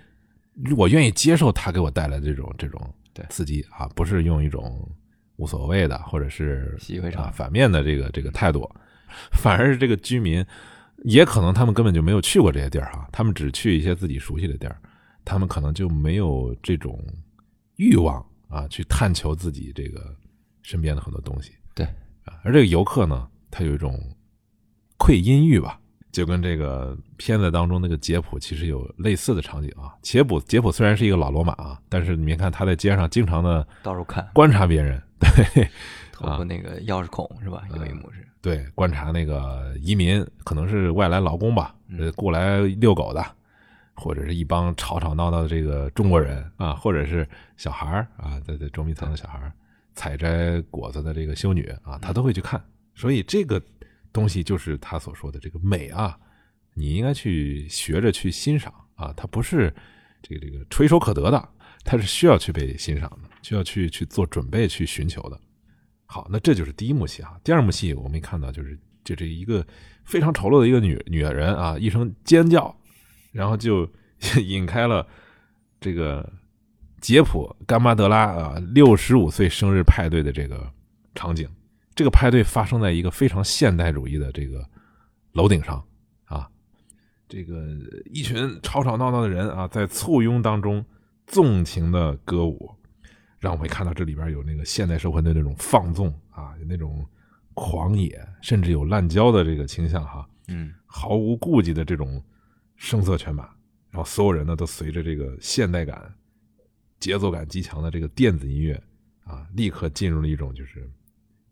[0.77, 4.87] 我愿意接受他给我带来的这种这种对刺激啊，不是用一种
[5.37, 6.77] 无所谓的或者是
[7.17, 8.71] 啊反面的这个这个态度，
[9.31, 10.45] 反而是这个居民，
[11.05, 14.77] 也可能他们根本就没有去过这些地儿哈，他们只去一些自己熟悉的地儿，
[15.25, 16.99] 他们可能就没有这种
[17.77, 20.15] 欲望啊，去探求自己这个
[20.63, 21.53] 身边的很多东西。
[21.75, 21.85] 对
[22.25, 23.99] 啊，而这个游客呢，他有一种
[24.97, 25.81] 窥阴欲吧，
[26.13, 29.95] 就跟这个片子当中那个杰普其实有类似的场景啊。
[30.03, 35.69] 杰普杰普虽然是一个老罗马啊，但是你别看他在街上经常的到处看，观察别人，对
[36.13, 37.65] 透过那个钥匙孔是吧？
[37.75, 43.25] 有一幕是，对，观察那个移民，可能是外来劳工吧，嗯呃，过来遛狗的，
[43.95, 47.27] 或者是一帮吵吵闹闹的这个中国人啊，或者是
[47.57, 49.53] 小孩儿啊，在在捉迷藏的小孩儿，
[49.95, 52.61] 采摘果子的这个修女啊，他都会去看。
[52.97, 53.63] 所以这个
[54.13, 56.19] 东西就是他所说的这个美啊，
[56.75, 59.73] 你应该去学着去欣赏啊，它不是
[60.21, 61.49] 这个这个垂手可得的，
[61.85, 65.41] 它是需要去被欣赏的，需要去去做准备去寻求的。
[66.13, 67.41] 好，那这就是第一幕戏啊。
[67.43, 69.67] 第二幕戏我们看到就是就这一个
[70.05, 72.77] 非常丑陋的一个女女人啊，一声尖叫，
[73.33, 73.91] 然后就
[74.45, 75.07] 引开了
[75.81, 76.31] 这个
[77.01, 80.71] 杰普甘巴德拉啊六十五岁生日派对的这个
[81.15, 81.49] 场景。
[81.95, 84.63] 这个派对发生在一个非常现代主义的这个
[85.33, 85.83] 楼顶上
[86.25, 86.47] 啊，
[87.27, 87.67] 这个
[88.11, 90.85] 一群吵吵闹闹的人啊，在簇拥当中
[91.27, 92.71] 纵情的歌舞，
[93.43, 97.05] 让我们看到这里边有那个现代社会的那种放纵啊，有那种
[97.55, 102.23] 狂野，甚至有滥交的这个倾向哈，嗯，毫无顾忌的这种
[102.77, 103.43] 声色犬马，
[103.91, 106.15] 然后所有人呢都随着这个现代感、
[107.01, 108.81] 节奏感极强的这个电子音乐
[109.25, 110.89] 啊，立刻进入了一种就是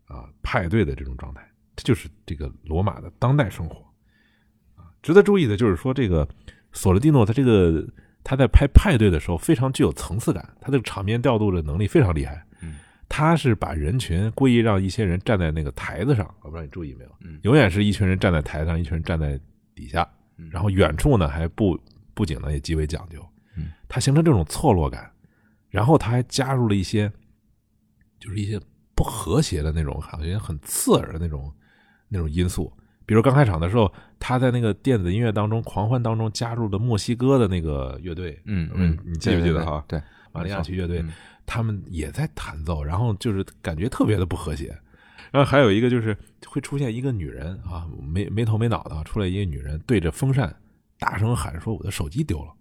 [0.05, 3.85] 啊派对的这种状态，这就是这个罗马的当代生活
[4.75, 4.87] 啊。
[5.01, 6.25] 值得注意的就是说，这个
[6.71, 7.85] 索罗蒂诺他这个
[8.23, 12.45] 他在拍派对的时候非常具有层次感，他这个场面调度的能力非常厉害。
[12.61, 12.75] 嗯，
[13.09, 17.11] 他是把人群故意让一些人站在那个台子上，我不知道你注意没有？
[17.21, 19.39] 嗯永远是一群人站在台上，一群人站在
[19.73, 20.07] 底下，
[20.37, 21.79] 嗯然后远处呢还布
[22.13, 23.25] 布景呢也极为讲究，
[23.57, 25.11] 嗯，它形成这种错落感，
[25.69, 27.11] 然后他还加入了一些，
[28.19, 28.59] 就是一些
[28.95, 31.51] 不和谐的那种，好像很刺耳的那种
[32.07, 32.71] 那种因素。
[33.11, 39.83] 比如刚开场的时候，他在那个电子音乐当中、狂欢当中加入了墨西哥的那个乐队，嗯嗯嗯，你记不记得哈？
[39.85, 41.11] 对，马里亚奇乐队嗯，
[41.45, 44.67] 他们也在弹奏，然后就是感觉特别的不和谐。
[45.29, 50.55] 然后还有一个就是会出现一个女人啊，没没头没脑的出来一个女人，对着风扇
[50.97, 52.53] 大声喊说：“我的手机丢了。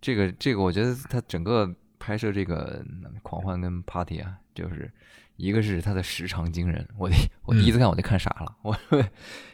[0.00, 4.90] 这个这个，我觉得他整个拍摄这个嗯狂欢跟 party 啊，就是
[5.38, 8.76] 一个是它的时长惊人，我第我第一次看我就看傻了，我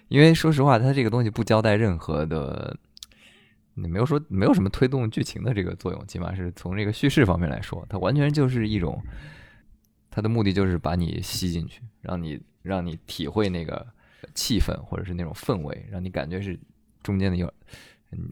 [0.09, 2.75] 因为说实话，它这个东西不交代任何的，
[3.75, 8.99] 你没有说没有什么推动剧情的这个作用，起码是从这个叙事方面来说，它完全就是一种，
[10.11, 13.87] 它的目的就是把你吸进去，让你让你体会那个
[14.35, 16.59] 气氛或者是那种氛围，让你感觉是
[17.03, 17.53] 中间的有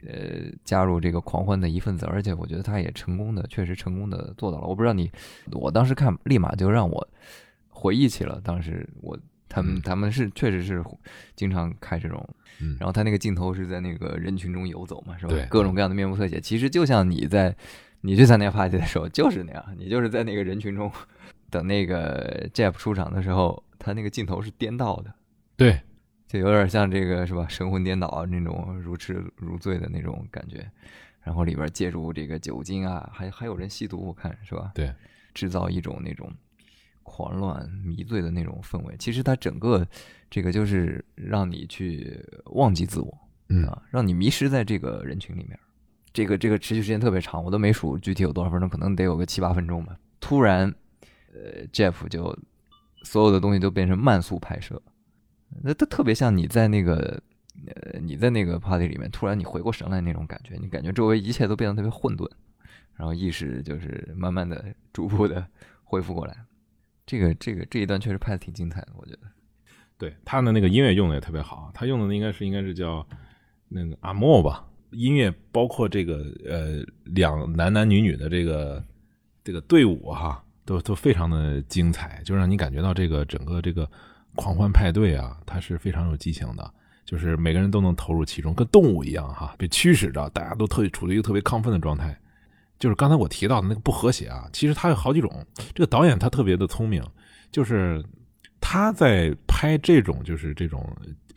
[0.07, 4.67] 呃加入这个狂欢的一份子，而且我觉得他也成功的，确实成功的做到了。
[4.67, 5.11] 我不知道你，
[5.53, 7.09] 我当时看立马就让我
[7.69, 9.19] 回忆起了当时我
[9.49, 10.83] 他们嗯他们是确实是
[11.35, 12.27] 经常开这种，
[12.61, 15.35] 嗯然后他那个镜头是在那个人群中游走嘛，是吧？
[15.51, 17.55] 各种各样的面部特写，其实就像你在
[18.01, 20.91] 你去参加 party 的时候就是那样，你就是在那个人群中
[21.51, 25.13] 等那个 Jeff 出场的时候，他那个镜头是颠倒的。
[25.55, 25.79] 对，
[26.33, 27.47] 就有点像这个是吧？
[27.47, 30.67] 神魂颠倒啊那种如痴如醉的那种感觉，
[31.21, 34.73] 然后里边借助这个酒精啊，还还有人吸毒，我看是吧？
[34.75, 34.91] 对，
[35.35, 36.33] 制造一种那种
[37.03, 38.97] 狂乱迷醉的那种氛围。
[38.99, 39.87] 其实它整个
[40.31, 43.19] 这个就是让你去忘记自我
[43.51, 45.59] 嗯啊，让你迷失在这个人群里面。
[46.15, 49.95] 这个这个持续时间特别长，我都没数具体有多少分钟，可能得有个七八分钟吧。
[50.19, 50.75] 突然，
[51.35, 52.35] 呃，Jeff 就
[53.03, 54.81] 所有的东西都变成慢速拍摄，
[55.63, 57.21] 那它特别像你在那个
[57.67, 62.31] 呃你在那个 party 里面，突然你回过神来那种感觉，你感觉周围一切都变得特别混沌，
[62.95, 65.47] 然后意识就是慢慢的、逐步的
[65.83, 66.37] 恢复过来。
[67.05, 69.21] 这个这个这一段确实拍的挺精彩的，我觉得。
[69.99, 73.07] 对，他的那个音乐用的也特别好，他用的应该是应该是叫
[73.69, 78.83] 那个阿莫吧，音乐包括这个呃两男男女女的这个
[79.45, 83.89] 这个队伍哈，都都非常的精彩，就让你感觉到这个整个这个
[84.35, 86.73] 狂欢派对啊，它是非常有激情的。
[87.05, 92.17] 就是每个人都能投入其中，跟动物一样哈，被驱使着，大家都特处于一个特别亢奋的状态。
[92.79, 95.31] 就是刚才我提到的那个不和谐啊，其实它有好几种。
[95.75, 97.03] 这个导演他特别的聪明，
[97.51, 98.03] 就是
[98.61, 100.85] 他在拍这种就是这种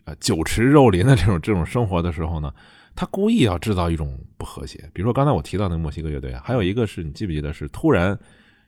[0.05, 2.53] 呃酒池肉林的这种这种生活的时候呢，
[2.95, 4.89] 他故意要制造一种不和谐。
[4.93, 8.17] 比如说刚才我提到那个墨西哥乐队，还有一个是你记不记得是突然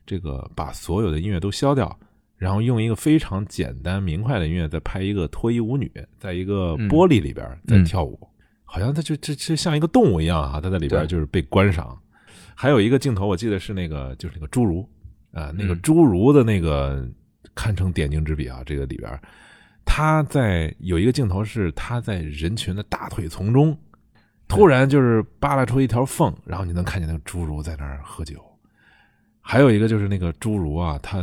[0.05, 1.97] 这个把所有的音乐都消掉，
[2.37, 8.19] 然后用一个非常简单明快的音乐再拍一个脱衣舞女，在一个玻璃里边在跳舞，
[8.63, 11.97] 好像她就这这像一个动物一样啊，她在里边就是被观赏。
[12.55, 14.87] 还有一个镜头，我记得是那个就是那个侏儒
[15.31, 17.07] 啊、那个嗯侏儒的那个
[17.53, 19.19] 堪称点睛之笔啊，这个里边
[19.85, 23.77] 他在有一个镜头是他在人群的大腿丛中，
[24.47, 28.43] 突然就是扒拉出一条缝，然后你能看见那个侏儒在那儿喝酒。
[29.39, 31.19] 还有一个就是那个侏儒啊，他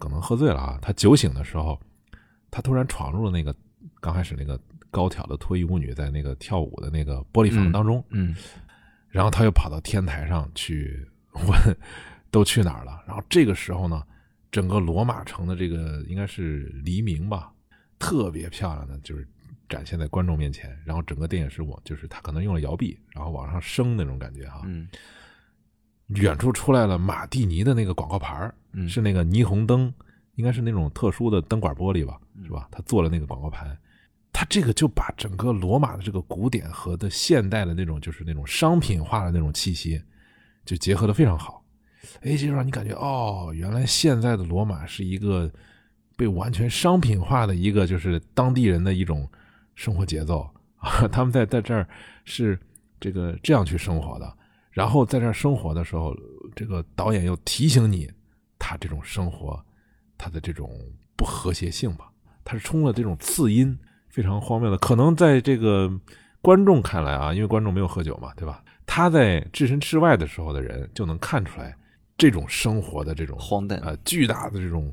[0.00, 1.80] 可能喝醉了啊，他酒醒的时候，
[2.50, 3.54] 他突然闯入了那个
[4.00, 4.58] 刚开始那个
[4.90, 8.34] 高挑的脱衣舞女在那个跳舞的那个玻璃房当中，嗯
[9.10, 11.06] 然后他又跑到天台上去
[11.46, 11.76] 问
[12.30, 13.02] 都去哪儿了。
[13.06, 14.02] 然后这个时候呢，
[14.50, 17.52] 整个罗马城的这个应该是黎明吧，
[17.98, 19.28] 特别漂亮的，就是
[19.68, 20.76] 展现在观众面前。
[20.84, 24.62] 然后整个电影是我就是他可能用了摇臂，然后往上升那种感觉哈。
[24.64, 24.88] 嗯
[26.14, 29.92] 远处出来了马蒂尼的那个广告牌儿嗯，是那个霓虹灯，
[30.34, 32.68] 应该是那种特殊的灯管玻璃吧，是吧？
[32.70, 33.76] 他做了那个广告牌，
[34.32, 40.00] 他这个就把整个罗马的这个古典和的现代的那种就是那种商品化的那种气息，
[40.64, 41.64] 就结合的非常好。
[42.22, 45.50] 哎，就让你感觉哦，原来现在的罗马是一个
[46.16, 49.28] 被完全商品化的一个，就是当地人的一种
[49.74, 51.06] 生活节奏啊。
[51.12, 51.86] 他们在在这儿
[52.24, 52.58] 是
[52.98, 54.36] 这个这样去生活的，
[54.80, 56.16] 然后在这儿生活的时候，
[56.56, 58.10] 这个导演又提醒你，
[58.58, 59.62] 他这种生活，
[60.16, 60.70] 他的这种
[61.16, 62.10] 不和谐性吧，
[62.44, 64.78] 他是充了这种次音，非常荒谬的。
[64.78, 65.92] 可能在这个
[66.40, 68.64] 观众看来啊，因为观众没有喝酒嘛，对吧？
[68.86, 71.76] 他在置身事外的时候的人就能看出来
[72.16, 74.90] 这种生活的这种荒诞呃巨大的这种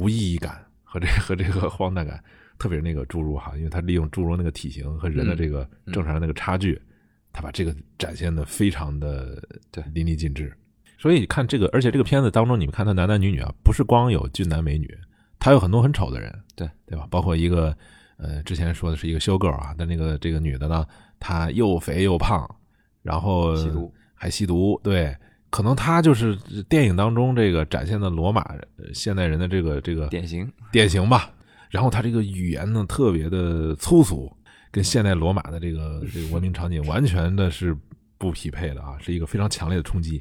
[0.00, 2.20] 无意义感和这和这个荒诞感，
[2.58, 6.76] 特别是那个侏儒哈，因为他利用侏儒那个体型和人的这个嗯正常的那个差距，
[7.32, 10.52] 他把这个展现的非常的对淋漓尽致。
[10.98, 14.88] 所以你看这个，而且这个片子当中，你们看他男男女女啊，不是光有俊男美女，
[15.38, 17.06] 他有很多很丑的人，对对吧？
[17.10, 17.76] 包括一个
[18.18, 20.86] 呃，之前说的是一个修 girl 啊，但那个这个女的呢，
[21.18, 22.48] 她又肥又胖，
[23.02, 25.16] 然后吸毒还吸毒，对，
[25.50, 26.36] 可能她就是
[26.68, 28.42] 电影当中这个展现的罗马
[28.76, 31.32] 呃现代人的这个这个典型典型吧。
[31.68, 34.30] 然后他这个语言呢特别的粗俗，
[34.72, 37.76] 跟现代罗马的这个这个文明场景完全的是
[38.16, 40.20] 不匹配的啊，是一个非常强烈的冲击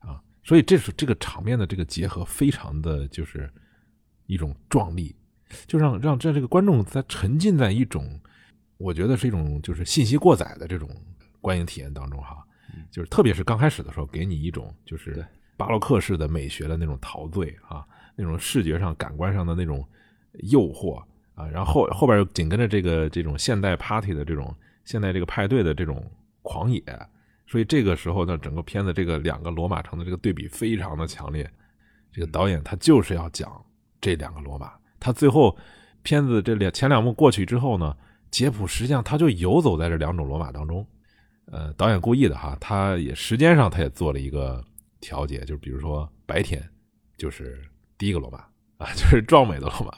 [0.00, 0.20] 啊。
[0.44, 3.50] 所以这是这个场面的这个结合非常的就是
[4.26, 5.16] 一种壮丽，
[5.66, 8.20] 就让让让这个观众在沉浸在一种
[8.76, 10.88] 我觉得是一种就是信息过载的这种
[11.40, 12.44] 观影体验当中哈，
[12.90, 15.26] 就是特别是刚开始的时候给你一种就是
[15.56, 19.86] 巴洛克式的美学的那种陶醉啊，那种视觉上、感官上的那种
[20.50, 21.02] 诱惑
[21.40, 26.04] 啊，然后后后边又紧跟着这个这种现代 party 的这种现代这个派对的这种
[26.42, 26.82] 狂野，
[27.46, 31.48] 所以这个时候呢，整个片子这个两个罗马城的这个对比非常的强烈。
[32.12, 33.50] 这个导演他就是要讲
[34.00, 35.56] 这两个罗马，他最后
[36.02, 37.96] 片子这两前两幕过去之后呢，
[38.30, 40.84] 杰普实际上他就游走在这两种罗马当中，
[41.46, 44.64] 呃，导演故意的哈，他也时间上他也做了一个
[45.00, 46.60] 调节，就是比如说白天
[47.16, 47.62] 就是
[47.96, 48.38] 第一个罗马
[48.78, 49.96] 啊，就是壮美的罗马，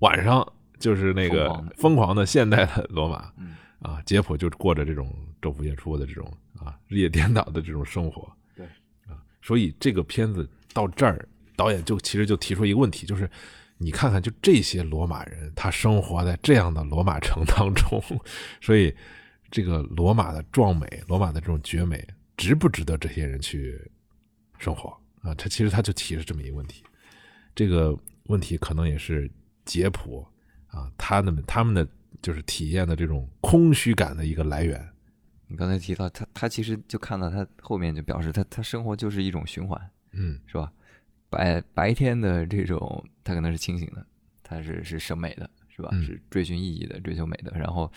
[0.00, 0.46] 晚上
[0.78, 8.30] 就是那个疯狂的现代的罗马嗯啊，杰普就过着这种昼伏夜出的这种啊日夜颠倒的这种生活。
[8.54, 8.66] 对
[9.06, 11.26] 啊，所以这个片子到这儿，
[11.56, 13.30] 导演就其实就提出一个问题，就是
[13.78, 18.02] 你看看，就这些罗马人，他生活在这样的罗马城当中，
[18.60, 18.94] 所以
[19.50, 23.80] 这个罗马的壮美，罗马的这种绝美，值不值得这些人去
[24.58, 24.90] 生活
[25.22, 25.34] 啊？
[25.34, 26.84] 他其实他就提了这么一个问题，
[27.54, 29.30] 这个问题可能也是
[29.70, 30.26] 杰普
[30.66, 31.86] 啊，他们他们的
[32.20, 34.84] 就是体验的这种空虚感的一个来源。
[35.46, 40.72] 你刚才提到他，他其实就看到他后面就表示他他生活就是一种循环，嗯是吧？
[41.28, 44.04] 白白天的这种他可能是清醒的，
[44.42, 45.90] 他是是审美的，是吧？
[45.92, 47.88] 嗯是追寻意义的，追求美的，然后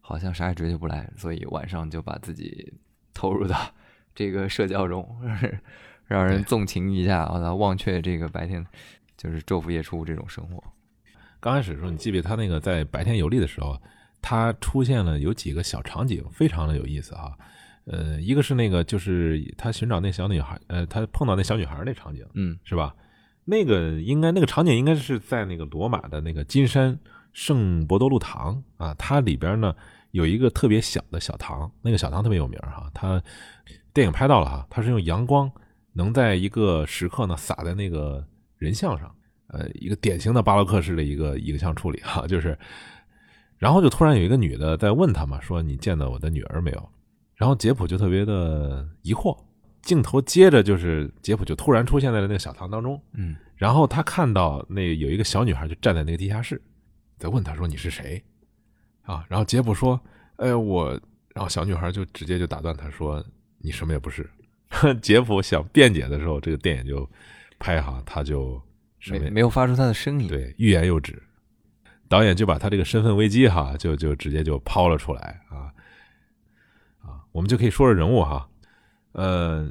[0.00, 2.72] 好像啥也追求不来，所以晚上就把自己
[3.12, 3.74] 投入到
[4.14, 5.04] 这个社交中，
[6.06, 8.64] 让人纵情一下，然后忘却这个白天
[9.16, 10.62] 就是昼伏夜出这种生活。
[11.40, 13.80] 刚开始的时候，你记不记得他那个在白天游历的时候，
[14.20, 17.36] 他出现了有几个小场景，非常的有意思哈。
[17.86, 22.94] 呃，一个是那个就是他寻找那小女孩，呃，他碰到那小女孩那场景嗯是吧？
[23.46, 26.96] 那个应该那个场景应该是在那个罗马的那个金山
[27.32, 29.74] 圣伯多禄堂啊，它里边呢
[30.10, 32.88] 有一个特别小的小堂，那个小堂特别有名哈。
[32.94, 33.20] 它
[33.94, 35.50] 电影拍到了哈，它是用阳光
[35.94, 38.24] 能在一个时刻呢洒在那个
[38.58, 39.12] 人像上，
[39.52, 42.58] 呃，一个典型的巴洛克式的一个影像处理哈，就是，
[43.58, 46.88] 然后就突然有一个女的在问他嘛，说你见到我的女儿没有？
[47.34, 49.36] 然后杰普就特别的疑惑，
[49.82, 56.60] 镜头接着就是杰普就突然出现在了那个小堂当中，嗯然后他看到那有一个小女孩就站在那个地下室，
[57.18, 58.22] 在问他说你是谁？
[59.02, 60.00] 啊，然后杰普说，
[60.36, 60.90] 哎我，
[61.34, 63.24] 然后小女孩就直接就打断他说
[63.58, 64.28] 你什么也不是。
[65.02, 67.08] 杰普想辩解的时候，这个电影就
[67.58, 68.60] 拍哈，他就
[69.08, 70.28] 没没有发出他的声音。
[70.28, 71.22] 对，欲言又止。
[72.08, 75.70] 导演就把他这个身份危机哈，就就直接就抛了出来啊
[77.02, 78.48] 啊，我们就可以说说人物哈，
[79.12, 79.70] 呃，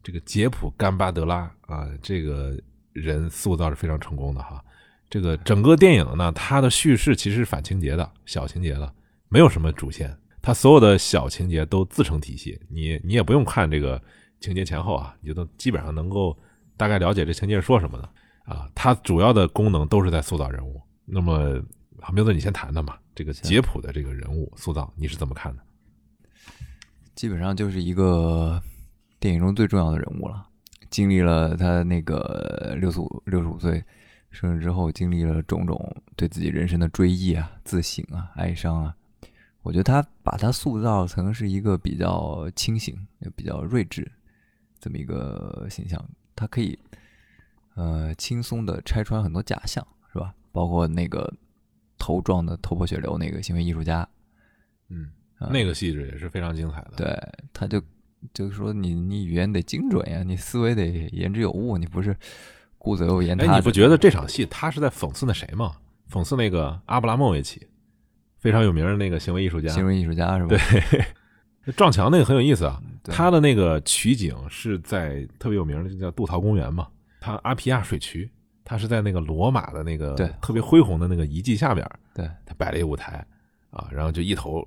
[0.00, 2.56] 这个杰普甘巴德拉啊，这个
[2.92, 4.64] 人塑造是非常成功的哈。
[5.10, 8.94] 这个整个电影呢，它的叙事其实是反情节的，小情节的，
[9.28, 14.00] 没有什么主线，它所有的小情节都自成体系，你你也不用看这个
[14.38, 16.38] 情节前后啊，你就都基本上能够
[16.76, 18.08] 大概了解这情节是说什么的。
[18.50, 20.82] 啊，它主要的功能都是在塑造人物。
[21.04, 21.62] 那么，
[22.00, 23.00] 好，明子，你先谈谈吧。
[23.14, 25.62] 这个杰普的这个人物塑造，你是怎么看的？
[27.14, 28.60] 基本上就是一个
[29.20, 30.48] 电影中最重要的人物了。
[30.90, 33.84] 经历了他那个六十五六十五岁
[34.30, 38.96] 生日之后，经历了种种对自己人生的追忆啊、自省啊、哀伤啊，
[39.62, 44.10] 我觉得他把他塑造成是一个比较清醒、也比较睿智
[44.80, 46.04] 这么一个形象。
[46.34, 46.76] 他可以
[47.74, 50.34] 呃轻松的拆穿很多假象，是吧？
[50.52, 51.32] 包括那个
[51.98, 54.06] 头撞的头破血流那个行为艺术家，
[54.88, 57.16] 嗯，啊那个戏致也是非常精彩的。，对，
[57.52, 57.80] 他就
[58.34, 62.16] 就是说你你语言得精准呀，你思维得言之有物，你不是
[62.78, 63.56] 顾左右言哎，他。
[63.56, 65.76] 你不觉得这场戏他是在讽刺那谁吗？
[66.10, 67.66] 讽刺那个阿布拉莫维奇，
[68.38, 69.68] 非常有名的那个行为艺术家。
[69.68, 70.56] 行为艺术家是吧？
[71.64, 72.82] 对， 撞墙那个很有意思啊。
[73.04, 76.88] 他的那个取景是在特别有名的，就叫杜陶公园嘛。
[77.20, 78.30] 他阿皮亚水渠，
[78.64, 83.24] 他是在那个罗马的那个对特别恢宏的那个遗迹下边，对他摆了一个舞台
[83.70, 84.66] 啊，然后就一头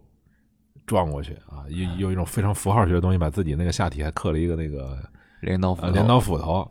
[0.86, 5.04] 撞过去啊，用用一种非常符号学的东西把自己那个下体还刻了一个那个
[5.41, 6.70] 镰刀斧镰刀斧头，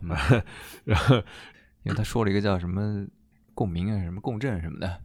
[0.85, 1.15] 然后
[1.83, 3.05] 因为他说了一个叫什么
[3.53, 4.99] 共鸣啊，什么共振什么的，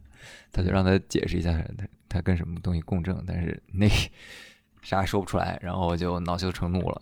[0.51, 3.87] 他就让他解释一下他他跟什么东西共振，但是那
[4.81, 7.01] 啥也说不出来，然后就恼羞成怒了。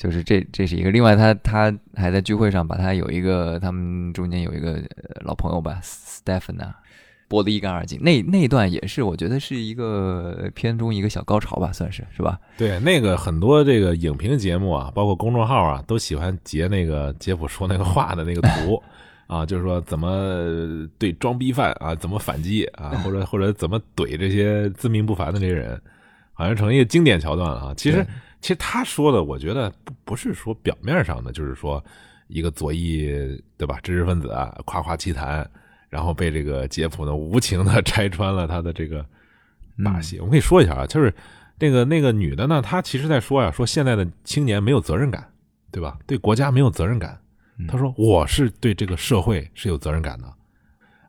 [0.00, 6.74] 就是这这是一个，另外他他还在聚会上把他有一个他们中间有一个呃老朋友吧，Stephen 啊，
[7.28, 8.02] 播得一干二净。
[8.02, 12.40] 那那段也是我觉得是一个片中一个小高潮吧，算是是吧？
[12.56, 18.82] 对那个很多这个影评节目啊，包括公众号啊，都喜欢截那个杰普说那个话的那个图
[19.28, 25.78] 啊，就是说怎么对装逼犯啊，怎么反击啊，或者或者怎么怼这些自命不凡的这些人，
[26.32, 27.74] 好像成了一个经典桥段了啊。
[27.76, 28.06] 其实对
[28.40, 31.82] 其实他说的，我觉得不不是说表面上的，就是说
[32.28, 33.08] 一个左翼
[33.56, 35.48] 对吧，知识分子啊，夸夸其谈，
[35.88, 39.04] 然后被这个杰普呢无情的拆穿了他的这个
[39.84, 40.18] 把戏。
[40.18, 41.12] 我们可以说一下啊，就是
[41.58, 45.30] 那个那个女的呢，她其实在说呀，说现在的青年没有责任感，
[45.70, 45.98] 对吧？
[46.06, 47.20] 对国家没有责任感。
[47.58, 50.26] 嗯她说我是对这个社会是有责任感的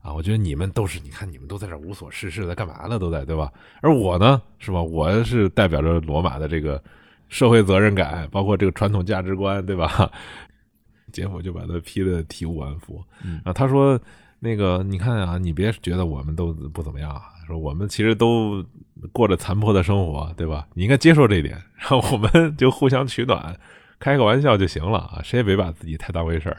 [0.01, 2.99] 啊，我觉得你们都是，你看你们都在这无所事事，在干嘛呢？
[2.99, 3.49] 都在对吧？
[3.81, 4.81] 而我呢，是吧？
[4.81, 6.83] 我是代表着罗马的这个
[7.31, 10.11] 社会责任感，包括这个传统价值观，对吧？
[11.11, 13.03] 杰夫就把他批的体无完肤
[13.43, 13.99] 啊，他说。
[14.43, 18.65] 那个，你看啊，你别觉得我们都不怎么样啊，说我们其实都
[19.11, 20.67] 过着残破的生活，对吧？
[20.73, 23.55] 你应该接受这一点，然后我们就互相取暖，
[23.99, 26.57] 开个玩笑就行了啊，谁也别把自己太当回事儿。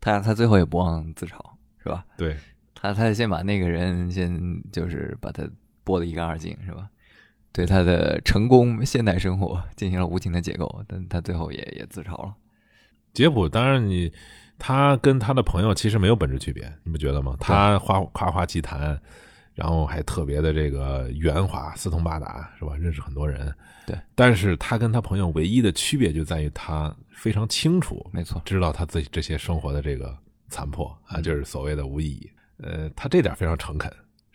[0.00, 1.32] 他他最后也不忘自嘲，
[1.82, 2.04] 是吧？
[2.16, 2.36] 对，
[2.76, 4.40] 他他先把那个人先
[4.70, 5.42] 就是把他
[5.84, 6.88] 剥得一干二净，是吧？
[7.52, 12.34] 对他的成功现代生活 进行了无情的解构，但他最后也也自嘲了。
[13.12, 14.12] 杰普，当然你。
[14.62, 17.34] 他跟他的朋友其实没有本质区别，你不觉得吗？
[17.40, 19.00] 他夸夸夸其谈，
[19.54, 22.76] 然后还特别的这个圆滑、四通八达，是吧？
[22.76, 23.50] 认识很多人。
[23.86, 30.14] 对，但是他跟他朋友唯一的区别就在于他非常清楚，没错，知道他自己这些生活的这个
[30.50, 32.30] 残破啊，就是所谓的无意义。
[32.58, 33.90] 呃，他这点非常诚恳，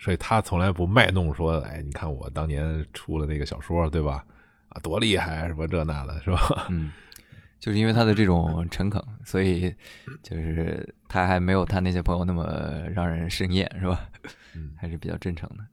[0.06, 4.24] 所以他从来不卖弄说，哎，你看我当年出了那个小说，对吧？
[4.70, 6.40] 啊，多厉害，什么这那的，是吧？
[6.70, 6.92] 嗯。
[7.60, 9.74] 就是因为他的这种诚恳，所以
[10.22, 12.46] 就是他还没有他那些朋友那么
[12.94, 14.08] 让人生厌，是吧？
[14.54, 15.66] 嗯，还是比较真诚的。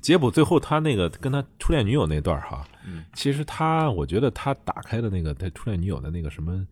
[0.00, 6.64] 杰普最后他那个跟他初恋女友那段哈，嗯，其实他我觉得他打开的那个他初恋女友的那个什么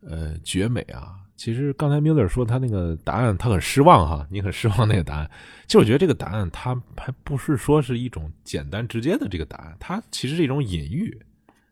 [0.00, 5.30] 呃绝美啊，其实刚才 Miller 说他那个答案他很失望哈，你很失望那个答案，
[5.66, 11.18] 其实我觉得这个答案他还不是说是一种简单直接的这个答案，它其实是一种隐喻。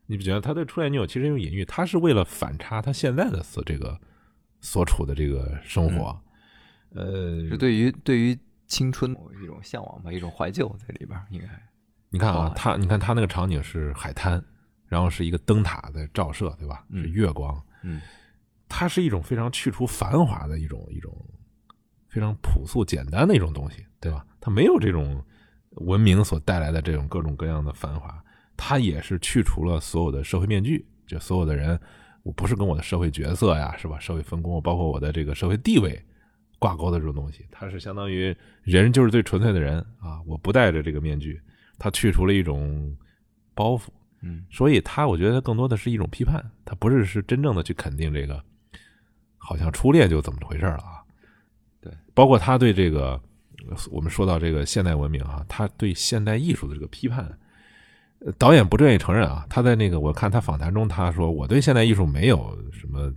[0.07, 1.67] 你不觉得他对初恋女友其实有隐喻？
[1.67, 4.01] 他是为了反差他现在的所这个
[4.63, 6.19] 所处的这个生活，
[6.95, 8.35] 呃，是对于对于
[8.69, 11.47] 青春一种向往吧，一种怀旧在里边应该。
[12.09, 14.43] 你看啊，他你看他那个场景是海滩，
[14.87, 16.87] 然后是一个灯塔在照射，对吧？
[16.91, 18.01] 是月光，嗯，
[18.69, 21.13] 它是一种非常去除繁华的一种一种
[22.09, 24.25] 非常朴素简单的一种东西，对吧？
[24.41, 25.23] 它没有这种
[25.71, 28.23] 文明所带来的这种各种各样的繁华。
[28.57, 31.79] 它也是去除了所有的社会面具，就所有的人，
[32.25, 33.99] 我不是跟我的社会角色呀，是吧？
[34.01, 36.05] 社会分工，包括我的这个社会地位
[36.59, 40.21] 挂钩的这种东西，它是相当于人就是最纯粹的人啊！
[40.27, 41.41] 我不戴着这个面具，
[41.79, 42.97] 他去除了一种
[43.55, 43.87] 包袱，
[44.23, 48.45] 嗯，所以他我觉得更多的是一种批判，他不是是真正的去肯定这个，
[49.49, 51.03] 好像初恋就怎么回事了啊？
[51.81, 53.19] 对，包括他对这个，
[53.91, 57.27] 我们说到这个现代文明啊，他对现代艺术的这个批判。
[58.37, 63.11] 导演不愿意承认啊，他在那个我看他访谈中他说我对现代艺术没有什么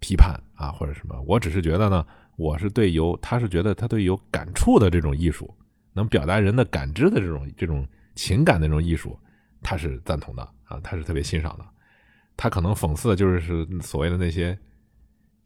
[0.00, 2.04] 批判啊或者什么，我只是觉得呢，
[2.34, 5.48] 我是对有他是觉得他对有感触的这种艺术，
[5.92, 9.16] 能表达人的感知的这种这种情感的这种艺术，
[9.62, 11.64] 他是赞同的啊，他是特别欣赏的。
[12.36, 14.56] 他可能讽刺的就是是所谓的那些，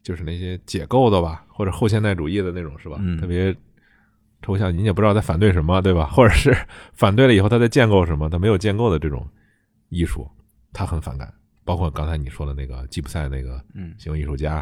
[0.03, 2.97] 就是那些解构的吧，或者后现代主义的那种是吧？
[3.19, 3.55] 特别。
[4.45, 6.05] 抽象，你也不知道在反对什么，对吧？
[6.11, 6.53] 或者是
[6.91, 8.29] 反对了以后，他在建构什么？
[8.29, 9.25] 他没有建构的这种
[9.87, 10.29] 艺术，
[10.73, 11.33] 他很反感。
[11.63, 13.63] 包括刚才你说的那个吉普赛那个
[13.97, 14.61] 行为艺术家，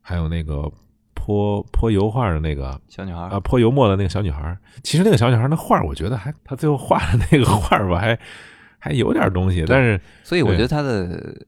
[0.00, 0.70] 还有那个
[1.12, 4.56] 泼泼油画的那个小女孩啊，泼油墨的那个小女孩。
[4.84, 8.16] 其实那个小女孩那画，我觉得还她最后画的那个画吧，还
[8.78, 9.64] 还有点东西。
[9.66, 11.44] 但是，所以我觉得他的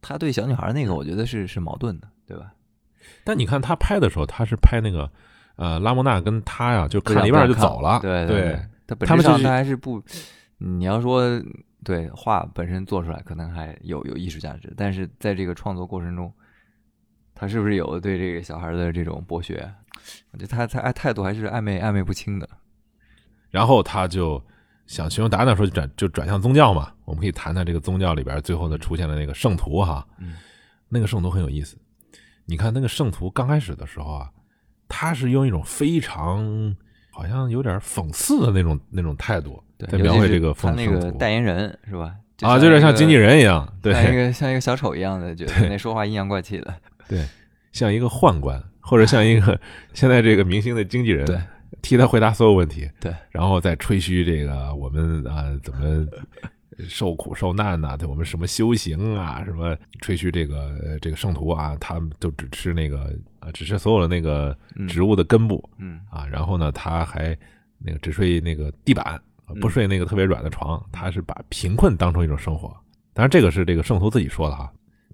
[0.00, 2.54] 他对小女孩那个，我觉得是是矛盾的，对吧？
[3.24, 5.10] 但你看他拍的时候，他是拍那个。
[5.56, 8.00] 呃，拉莫纳跟他呀，就看了一半就走了。
[8.00, 10.02] 对对，他本质上他还是不，
[10.56, 11.22] 你要说
[11.84, 16.32] 对画本身做出来可能还有有艺术价值，但是在这个创作过程中，
[17.34, 19.70] 他是不是有对这个小孩的这种剥削？
[20.30, 22.48] 我觉得他他态度还是暧昧暧昧不清的。
[23.50, 24.42] 然后他就
[24.86, 26.90] 想寻求答案的时候，就转就转向宗教嘛。
[27.04, 30.04] 我们可以谈谈这个宗教里边最后的出现的那个圣徒哈。
[30.16, 30.32] 嗯，
[30.88, 31.76] 那个圣徒很有意思。
[32.46, 34.30] 你看那个圣徒刚开始的时候啊。
[34.94, 36.76] 他是用一种非常
[37.10, 42.14] 好像有点讽刺的那种那种态度在描绘这个他那个代言人是吧？
[42.42, 46.74] 啊，就有点像经纪人一样，对，像一个 像一个小丑一样的，觉得那说话阴阳怪气的，
[47.08, 47.26] 对，
[47.72, 49.58] 像一个宦官或者像一个
[49.94, 51.40] 现在这个明星的经纪人，对，
[51.80, 56.06] 替他回答所有问题，对，然后再吹嘘这个我们啊怎么。
[56.88, 64.56] 受苦受难呐，对我们什么修行啊，什么吹嘘这个这个圣徒啊，他们都只吃那个啊，只吃所有的那个
[64.88, 67.36] 植物的根部，嗯啊，然后呢，他还
[67.78, 69.20] 那个只睡那个地板，
[69.60, 72.68] 不睡那个特别软的床，他是把贫困当成一种生活。
[73.12, 74.72] 当然，这个是这个圣徒自己说的哈。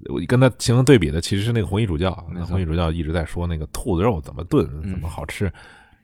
[0.08, 5.52] 我跟他形成对比的，其实是那个红衣主教，那红衣主教一直在说那个兔子肉怎么炖怎么好吃，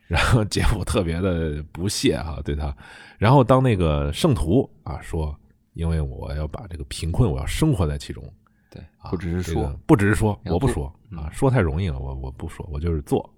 [0.09, 2.77] 然后杰夫特别的不屑哈对他，
[3.19, 5.35] 然后当那个圣徒啊说。
[5.75, 8.25] 因为我要把这个贫困，我要生活在其中，
[8.71, 13.29] 对，不只是说，不只是说，我不说啊，说太容易了，我我不说，我就是做。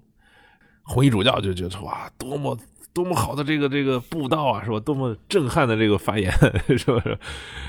[0.82, 2.56] 红衣主教就觉得哇，多么
[2.94, 4.78] 多么好的这个这个布道啊，是吧？
[4.78, 6.30] 多么震撼的这个发言，
[6.78, 7.18] 是不是？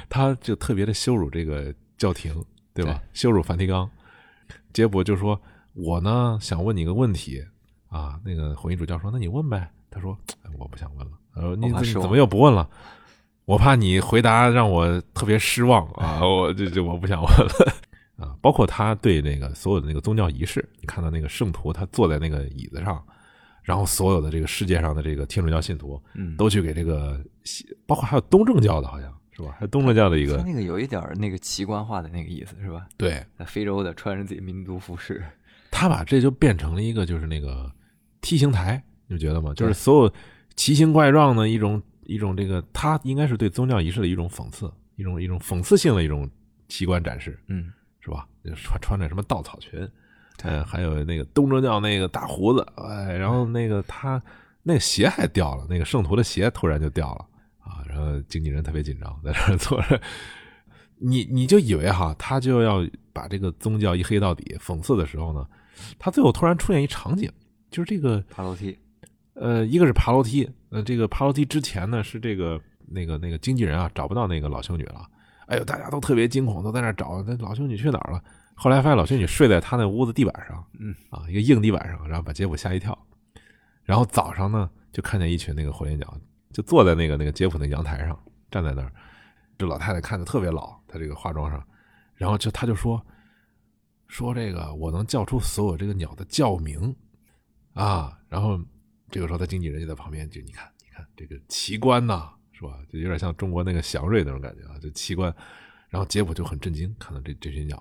[0.07, 2.31] 他就特别的羞辱这个教廷，
[2.73, 3.01] 对吧？
[3.13, 3.89] 羞辱梵蒂冈。
[4.71, 5.41] 结果就说
[5.73, 7.43] ：“我呢，想问你个问题
[7.89, 10.15] 啊。”那个红衣主教说：“那你问呗。”他说
[10.59, 12.69] ：“我不想问了。”他说：“你怎么又不问了？
[13.47, 16.19] 我怕你回答让我特别失望啊！
[16.27, 17.73] 我这这我不想问了
[18.19, 18.35] 啊！
[18.41, 23.01] 包括他对那个所有的那个宗教仪式，你看到那个圣徒他坐在那个椅子上，
[23.63, 27.17] 然后所有的这个世界上的这个天主教信徒，嗯，都去给这个，
[27.85, 29.55] 包括还有东正教的，好像。”是吧？
[29.59, 32.87] 还东正教的一个，他那个有一点那个奇观化的那个意思，是吧？
[32.97, 35.23] 对，在非洲的穿着自己民族服饰，
[35.69, 37.71] 他把这就变成了一个就是那个
[38.19, 39.53] 梯形台，你觉得吗？
[39.53, 40.13] 就是所有
[40.55, 46.29] 奇形怪状的一种一种这个，他应该是对宗教仪式的一种讽刺，一种一种讽刺性的一种
[46.67, 48.27] 奇观展示，嗯，是吧？
[48.55, 49.87] 穿穿着什么稻草裙，
[50.43, 54.21] 嗯，还有那个东正教那个大胡子，哎，然后那个他
[54.63, 57.25] 那个鞋还掉了，那个圣徒的鞋突然就掉了。
[57.59, 60.01] 啊，然后经纪人特别紧张，在那 坐着，
[60.99, 65.45] 你你就以为哈，他就要把这个宗教一黑到底，讽刺的时候呢，
[65.99, 67.29] 他最后突然出现一场景，
[67.69, 68.79] 就是这个爬楼梯，
[69.33, 75.05] 呃，一个是爬楼梯，呃，这个爬楼梯之前呢是这个那个那个经纪人啊找不到那个老修女了，
[75.47, 78.23] 哎呦，大家都特别惊恐，都在那找，那老修女去哪儿了？
[78.55, 82.97] 后来发现老修女睡在他那屋子地板上，嗯，啊，一个硬地板上，然后把杰普吓一跳，
[83.83, 86.17] 然后早上呢就看见一群那个火烈鸟。
[86.53, 88.17] 就坐在那个那个杰普那阳台上，
[88.49, 88.91] 站在那儿，
[89.59, 91.63] 这老太太看着特别老，她这个化妆上，
[92.15, 92.99] 然后就她就说
[94.07, 96.95] 说这个我能叫出所有这个鸟的叫名
[97.73, 98.59] 啊，然后
[99.09, 102.79] 这个时候他经纪人就在旁边，就你看你看这个奇观呐，是吧？
[102.91, 105.33] 就有点像中国那个祥瑞那种感觉啊，就奇观。
[105.89, 107.77] 然后杰普就很震惊，看到这这群鸟，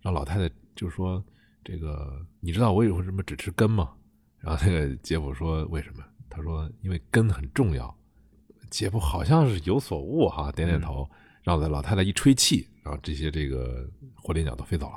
[0.00, 1.22] 然后老太太就说
[1.62, 3.92] 这个你知道我为什么只吃根吗？
[4.38, 6.02] 然后那个杰普说为什么？
[6.30, 7.94] 他说因为根很重要。
[8.70, 11.06] 杰普好像是有所悟哈，点点头，
[11.42, 14.96] 然后老太太一吹气，然后这些这个火烈鸟都飞走了，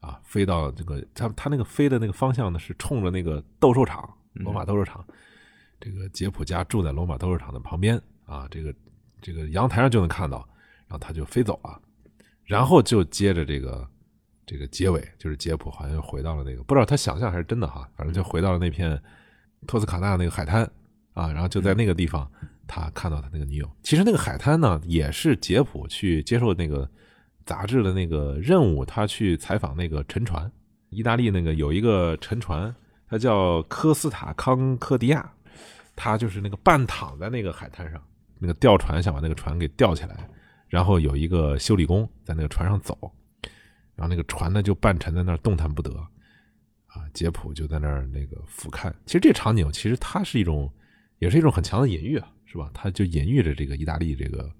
[0.00, 5.04] 啊，飞到这个他他那个飞的那个方向呢，是冲着那个斗兽场，罗马斗兽场，
[5.80, 8.74] 这个杰普家住在罗马斗兽场的旁边啊，这个
[9.20, 10.38] 这个阳台上就能看到，
[10.86, 11.80] 然后他就飞走了，
[12.44, 13.88] 然后就接着这个
[14.46, 19.00] 这个结尾，就是杰普好像又回到了那个不知道他想象还是真的哈，反正就回到了那片
[19.66, 20.62] 托斯卡纳那个海滩
[21.14, 22.30] 啊，然后就在那个地方。
[22.64, 26.88] 他看到他那个女友，其实那个海滩呢，也是杰普去接受那个
[27.44, 30.50] 杂志的那个任务，他去采访那个沉船。
[30.88, 32.74] 意大利那个有一个沉船，
[33.12, 35.30] 它叫科斯塔康科迪亚，
[35.94, 38.02] 他就是那个半躺在那个海滩上，
[38.38, 40.26] 那个吊船想把那个船给吊起来，
[40.66, 42.98] 然后有一个修理工在那个船上走，
[43.94, 45.94] 然后那个船呢就半沉在那儿动弹不得，
[46.86, 48.90] 啊，杰普就在那儿那个俯瞰。
[49.04, 50.72] 其实这场景其实它是一种，
[51.18, 52.26] 也是一种很强的隐喻啊。
[52.46, 52.70] 是吧？
[52.74, 54.50] 它就隐喻着这个意大利这个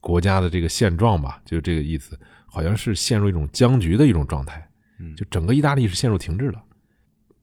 [0.00, 4.68] 国家的这个现状吧，就这个意思，好像是陷入一种僵局的一种状态，
[5.16, 6.60] 就整个意大利是陷入停滞了。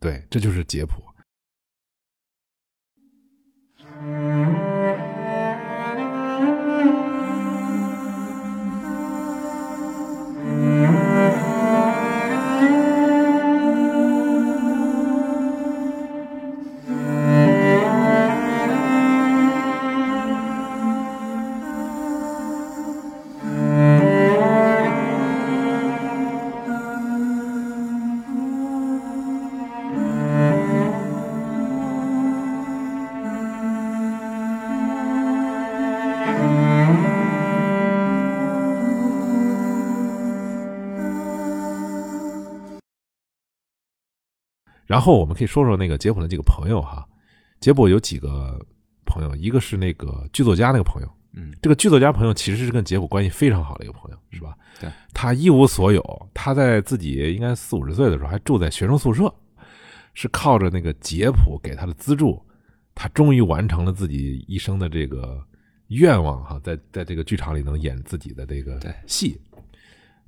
[0.01, 0.95] 对，这就是解剖。
[44.91, 47.07] 然后我们可以说说那个杰普的几个朋友哈，
[47.61, 48.59] 杰普有几个
[49.05, 54.53] 朋友，一个是那个剧作家那个朋友，嗯，这个剧作家朋友其实是跟杰普关系非常好的一个朋友，是吧？
[54.81, 59.33] 对，他一无所有，他在自己应该四五十岁的时候还住在学生宿舍，
[60.13, 62.45] 是靠着那个杰普给他的资助，
[62.93, 65.41] 他终于完成了自己一生的这个
[65.87, 68.77] 愿望哈，在在这个剧场里能演自己的这个
[69.07, 69.39] 戏，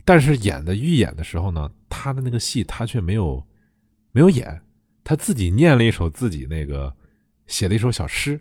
[0.06, 3.46] 但是演的预演的时候呢，他的那个戏他却没有。
[4.14, 4.62] 没有演，
[5.04, 6.96] 他自己念了一首自己那个
[7.48, 8.40] 写了一首小诗，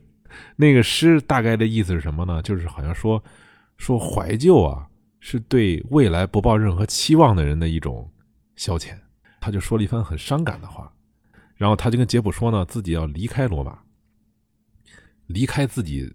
[0.55, 2.43] 那个诗大概的意思是什么呢？
[2.43, 3.25] 就是好像说
[3.79, 4.87] 说怀旧啊，
[5.19, 8.09] 是对未来不抱任何期望的人的一种
[8.55, 8.97] 消遣。
[9.41, 10.93] 他就说了一番很伤感的话，
[11.57, 13.79] 然后他就跟杰普说呢，自己要离开罗马，
[15.27, 16.15] 离开自己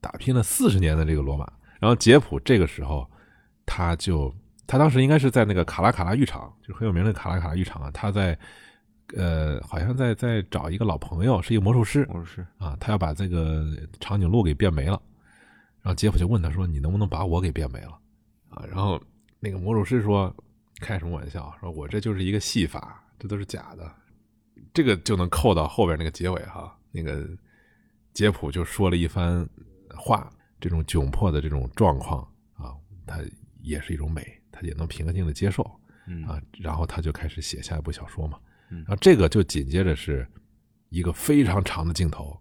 [0.00, 1.46] 打拼了四十年的这个罗马。
[1.78, 3.06] 然后杰普这个时候，
[3.66, 4.34] 他就
[4.66, 8.38] 他当时应该是在那个卡拉卡拉浴场，就很有名的卡拉卡拉浴场啊，他在。
[9.16, 13.64] 呃，好像在在找一个老朋友，是一个魔术师魔术师，啊，他要把这个
[14.00, 15.00] 长颈鹿给变没了，
[15.82, 17.98] 然后杰普就问他说：“你能不能把我给变没了？”
[18.50, 19.00] 啊，然后
[19.40, 20.34] 那个魔术师说
[20.80, 21.54] ：“开什么玩笑？
[21.60, 23.90] 说我这就是一个戏法，这都是假的。”
[24.72, 27.28] 这个就能扣到后边那个结尾哈，那个
[28.12, 29.48] 杰普就说了一番
[29.96, 32.20] 话，这种窘迫的这种状况
[32.54, 32.74] 啊，
[33.06, 33.20] 他
[33.62, 35.64] 也是一种美，他也能平静的接受。
[36.06, 38.38] 嗯啊，然后他就开始写下一部小说嘛。
[38.74, 40.26] 嗯然后这个就紧接着是
[40.90, 42.36] 一个非常长的镜头，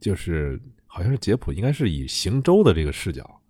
[0.00, 3.40] 就是好像是杰普应该是以行舟的这个视角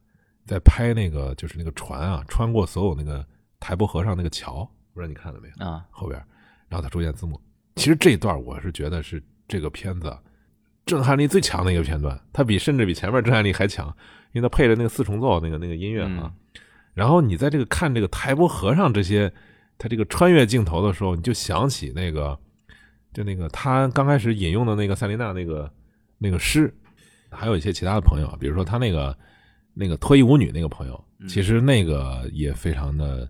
[0.45, 3.27] 在拍那个就是那个船啊穿过所有那个
[3.59, 5.67] 台伯河上那个桥，不知道你看了没有？
[5.67, 6.19] 啊，后边，
[6.69, 7.41] 然后他出现字幕。
[7.75, 10.17] 其实这一段我是觉得是这个片子
[10.87, 13.89] 震撼力最强的一个片段，它比甚至比前面震撼力还强，
[14.33, 16.33] 因为它配着那个四重奏那个那个音乐啊。
[16.95, 19.31] 然后你在这个看这个台伯河上这些
[19.79, 22.39] 他这个穿越镜头的时候，你就想起那个
[23.13, 25.71] 就那个他刚开始引用的那个塞琳娜那个
[26.19, 26.73] 那个诗，
[27.31, 29.17] 还有一些其他的朋友，比如说他那个
[29.75, 33.29] 那个脱衣舞女那个朋友，其实那个也非常的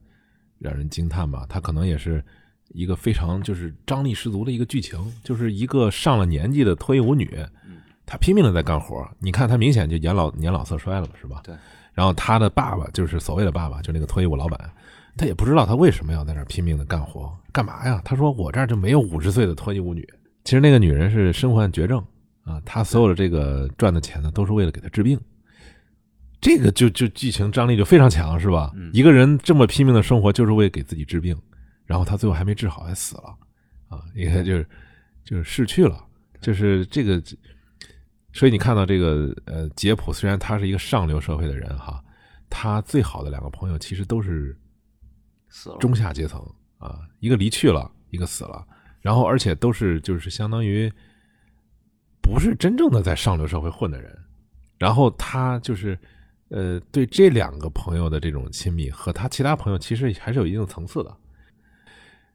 [0.59, 1.45] 让人惊叹吧。
[1.49, 2.25] 他可能也是
[2.69, 7.39] 一个非常就是张力十足的一个剧情，就是一个上了年纪的脱衣舞女，
[8.05, 9.09] 她拼命的在干活。
[9.19, 11.41] 你看她明显就年老年老色衰了嘛，是吧？
[11.43, 11.55] 对。
[11.93, 14.71] 然后她的爸爸就是所谓的爸爸，就那个脱衣舞老板，
[15.17, 18.01] 他也不知道他为什么要在那儿拼命的干活，干嘛呀？
[18.05, 20.07] 他说我这儿就没有五十岁的脱衣舞女。
[20.45, 21.99] 其实那个女人是身患绝症
[22.45, 25.19] 啊，她所有的这个赚的钱呢，都是为了给她治病。
[26.41, 28.71] 这个就就剧情张力就非常强，是吧？
[28.93, 31.37] 一个人这么拼命的生活，就是为了给自己治病，
[31.87, 33.35] 然后他最后还没治好，还死了，
[33.89, 34.69] 啊，你看就是
[35.25, 35.99] 就是逝去了，
[36.41, 37.21] 就是这个，
[38.33, 42.05] 所以你看到这个呃，杰普虽然他是一个上流社会的人哈，
[42.49, 44.57] 他最好的两个朋友其实都是
[45.57, 46.39] 死了，中下阶层
[46.77, 48.63] 啊，一个离去了，一个死了，
[49.01, 50.93] 然后而且都是就是相当于
[52.21, 54.15] 不是真正的在上流社会混的人，
[54.77, 55.99] 然后他就是
[56.51, 61.17] 呃对这两个朋友的这种亲密和他其他朋友其实还是有一定层次的。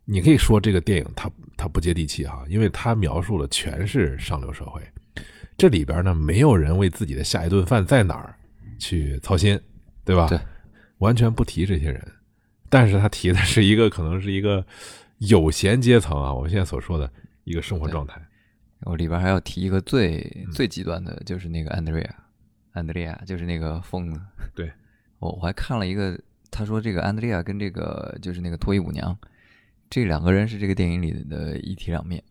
[0.04, 4.82] 你可以说这个电影它它不接地气哈，因为它描述了全是上流社会，
[5.56, 8.36] 这里边呢没有人为自己的下一顿饭在哪儿
[8.80, 9.62] 去操心，
[10.04, 10.28] 对吧？
[10.28, 10.40] 对，
[10.98, 12.12] 完全不提这些人。
[12.72, 14.66] 但是他提的是一个可能是一个
[15.18, 17.12] 有闲阶层啊，我们现在所说的
[17.44, 18.20] 一个生活状态。
[18.86, 22.16] 我里边还要提一个最嗯最极端的，就是那个安德烈亚，
[22.72, 24.20] 安德烈亚就是那个疯子。
[24.56, 24.72] 对，
[25.20, 26.20] 我我还看了一个，
[26.50, 29.16] 他说这个安德烈亚跟这个就是那个脱衣舞娘，
[29.90, 32.24] 这两个人是这个电影里的一体两面。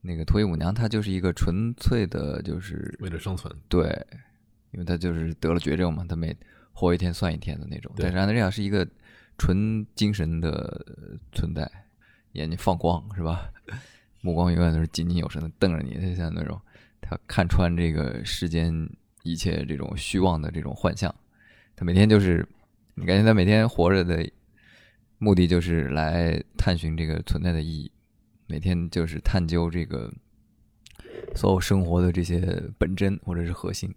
[0.00, 3.84] 那个脱衣舞娘她就是一个纯粹的，就是为了生存，对，
[4.70, 6.36] 因为她就是得了绝症嘛，她每
[6.72, 7.92] 活一天算一天的那种。
[7.96, 8.86] 但是安德烈亚是一个
[9.38, 10.84] 纯精神的
[11.32, 11.70] 存在，
[12.32, 13.50] 眼睛放光是吧？
[14.20, 16.60] 目光永远都是炯炯有神的瞪着你，就像那种
[17.00, 18.72] 他看穿这个世间
[19.22, 21.14] 一切这种虚妄的这种幻象。
[21.76, 22.46] 他每天就是，
[22.94, 24.26] 你感觉他每天活着的
[25.18, 27.92] 目的就是来探寻这个存在的意义，
[28.46, 30.10] 每天就是探究这个
[31.34, 33.94] 所有生活的这些本真或者是核心。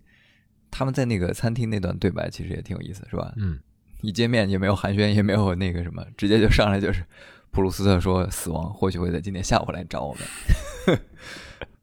[0.69, 3.33] 他们在那个餐厅那段对白其实也挺有意思，是吧？
[3.37, 3.57] 嗯，
[4.01, 7.03] 一见面也没有寒暄，也没有那个什么，直接就上来就是
[7.51, 10.97] 普鲁斯特说死亡或许会在今天下午来找我们，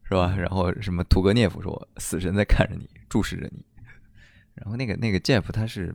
[0.04, 0.34] 是吧？
[0.36, 3.64] 然后什么屠格涅夫说死神在看着你，注视着你。
[4.54, 5.92] 然后那个那个 Jeff 他是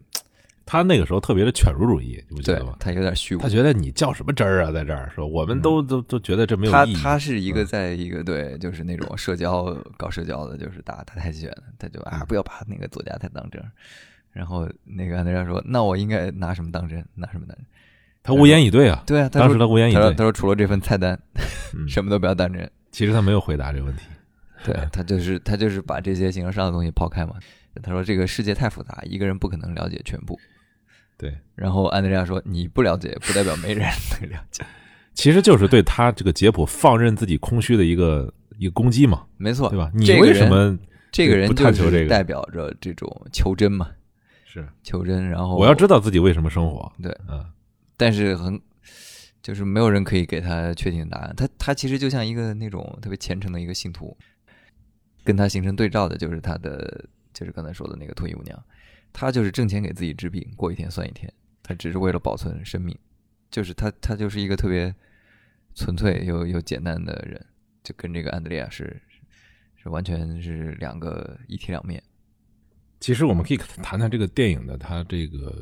[0.66, 2.76] 他那个时候特别的犬儒主义，你不觉对得吗？
[2.80, 6.96] 他有点虚无他，觉得你较什么真儿啊，在这儿说我们都、都都觉得这没有他意义。
[6.96, 13.64] 他他是一个嗯在一个对，就是那种社交搞社交的，就是打打太极拳的，他就啊嗯不要把那个作家太当真。
[14.32, 17.04] 然后那个安德烈说：“那我应该拿什么当真？
[17.16, 17.66] 拿什么当真
[18.22, 20.24] 他无言以对啊？”，对啊，他当时他无言以对他说他。
[20.24, 21.20] 说除了这份菜单，
[21.74, 22.70] 嗯什么都不要当真。
[22.92, 24.04] 其实他没有回答这个问题。
[24.64, 27.36] 对他就是他就是把这些形而上的东西抛开嘛。
[27.82, 30.38] 他说这个世界太复杂，一个人不可能了解全部。
[31.18, 33.88] 对，然后安德烈亚说：“你不了解，不代表没人
[34.20, 34.66] 能了解。
[35.14, 39.90] 其实就是对他这个杰普放任自己空虚的一个一个攻击嘛，”没错，对吧？
[39.94, 40.78] 你为什么
[41.12, 43.90] 这个人就是探求这个代表着这种求真嘛，
[44.52, 44.68] 是？
[44.82, 45.30] 求真。
[45.30, 46.92] 然后我要知道自己为什么生活。
[47.02, 47.46] 对，嗯，
[47.96, 48.60] 但是很
[49.44, 51.34] 就是没有人可以给他确定的答案。
[51.36, 54.18] 他他其实就像一个那种特别虔诚的一个信徒，
[55.24, 58.66] 跟他形成对照的就是他的就是刚才说的那个脱衣舞娘，
[59.14, 61.32] 她就是挣钱给自己治病，过一天算一天，
[61.62, 62.98] 她只是为了保存生命，
[63.52, 64.94] 就是他他就是一个特别
[65.76, 67.46] 纯粹又又简单的人，
[67.84, 69.02] 就跟这个安德烈亚是
[69.78, 72.02] 是完全是两个一体两面。
[73.00, 75.56] 其实我们可以谈谈这个电影的它这个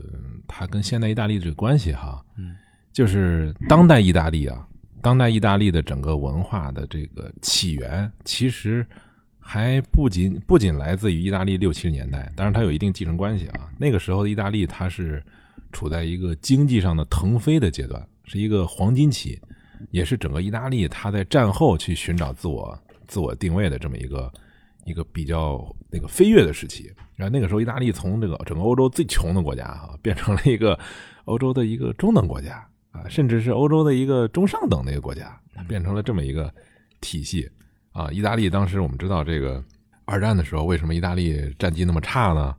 [0.47, 2.23] 它跟现代意大利这个关系哈。
[2.35, 2.55] 嗯，
[2.91, 4.67] 就是当代意大利啊，
[5.01, 8.85] 当代意大利的整个文化的这个起源，其实
[9.39, 13.69] 还不仅不仅来自于意大利六七十年代，当然它有一定继承关系啊。
[13.77, 15.23] 那个时候的意大利，它是
[15.71, 19.39] 处在一个经济上的腾飞的阶段，是一个黄金期，
[19.91, 22.77] 也是整个意大利它在战后去寻找自我
[23.07, 24.33] 自我定位的这么一个
[24.85, 26.91] 一个比较那个飞跃的时期。
[27.17, 30.79] 然后那个时候，意大利从这个整个欧洲最穷的国家啊，变成了一个
[31.25, 32.65] 欧洲的一个中等国家。
[32.91, 36.51] 啊，甚至是欧洲的一个中上等的一个国家，变成了这么一个
[36.99, 37.47] 体系
[37.91, 38.09] 啊。
[38.09, 39.63] 意大利当时我们知道，这个
[40.05, 42.55] 二战的时候，为什么意大利战绩那么差呢？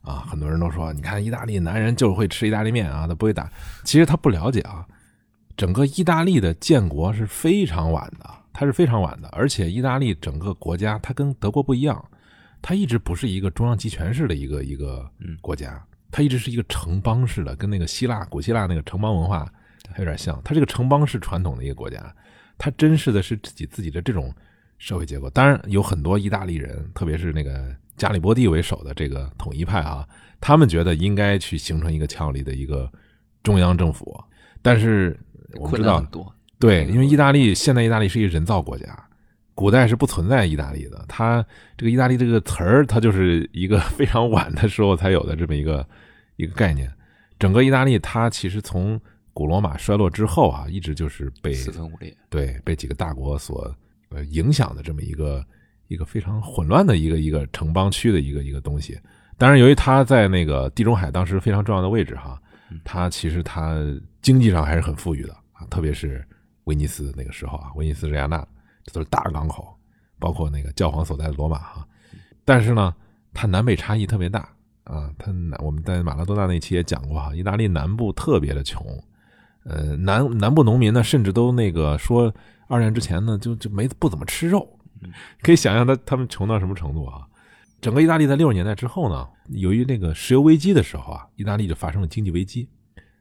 [0.00, 3.48] 啊，很多人都说，你看意大利男人就是会吃意大利面啊，他不会打。
[3.84, 4.84] 其实他不了解啊，
[5.56, 9.28] 整个意大利的建国是非常晚的，它是非常晚的。
[9.28, 12.04] 而且意大利整个国家，它跟德国不一样，
[12.60, 19.40] 它一直不是一个中央集权式的一个一个国家，它一直是一个城邦式的，跟那个希腊古希腊那个城邦文化
[19.92, 19.98] 还。
[19.98, 22.14] 有点像，它这个城邦式传统的一个国家，
[22.58, 24.32] 它珍视的是自己自己的这种
[24.76, 25.28] 社会结构。
[25.30, 30.06] 当然，有很多意大利人，特别是那个加里波第为首的这个统一派啊，
[30.40, 32.90] 他们觉得应该去形成一个强有力的一个
[33.42, 34.22] 中央政府。
[34.60, 35.18] 但是
[35.54, 36.04] 我们知道，
[36.58, 39.07] 对，因为意大利现在意大利是一个人造国家，
[39.58, 41.04] 古代是不存在意大利的。
[41.08, 41.44] 它
[41.76, 45.84] 这个意大利这个词儿，它就是一个 非常晚的时候才有的这么一个
[46.36, 46.88] 一个概念。
[47.40, 49.00] 整个意大利，它其实从
[49.34, 53.74] 古罗马衰落之后啊，一直就是被四分五裂，对，被几个大国所
[54.10, 55.44] 呃影响的这么一个
[55.88, 58.96] 一个非常混乱的一个一个城邦区的一个一个东西。
[59.36, 62.40] 当然，由于它在那个地中海当时非常重要的位置哈，
[62.84, 63.76] 它其实它
[64.22, 66.24] 经济上还是很富裕的啊，特别是
[66.64, 68.46] 威尼斯那个时候啊，威尼斯、维亚纳
[68.88, 69.76] 这都是大港口，
[70.18, 71.86] 包括那个教皇所在的罗马哈。
[72.44, 72.94] 但是呢，
[73.32, 74.48] 它南北差异特别大
[74.84, 78.84] 啊，它南我们在马拉多纳那期也讲过哈，意大利南部特别的穷。
[79.64, 82.34] 呃，南南部农民呢，甚至都那个说，
[82.68, 84.66] 二战之前呢，就就没不怎么吃肉，
[85.42, 87.28] 可以想象他他们穷到什么程度啊！
[87.80, 92.68] 整个意大利在六十年代之后呢，由于那个石油危机的时候啊，意大利就发生了经济危机，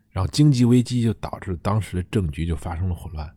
[0.10, 3.30] 然后经济危机就导致当时的政局就发生了混乱，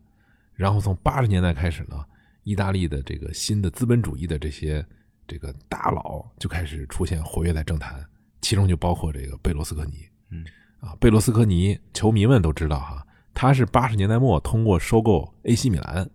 [0.55, 2.05] 然后从八十年代开始呢，
[2.51, 4.85] 意大利的这个新的资本主义的这些
[5.25, 8.05] 这个大佬就开始出现活跃在政坛，
[8.41, 10.45] 其中就包括这个贝罗斯科尼，嗯。
[10.81, 16.09] 啊，贝罗斯科尼，球迷们都知道哈，他是八十年代末通过收购 AC 米兰，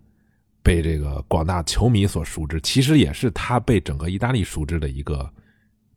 [0.61, 5.33] 被这个广大球迷所熟知，其实也是他被整个意大利熟知的一个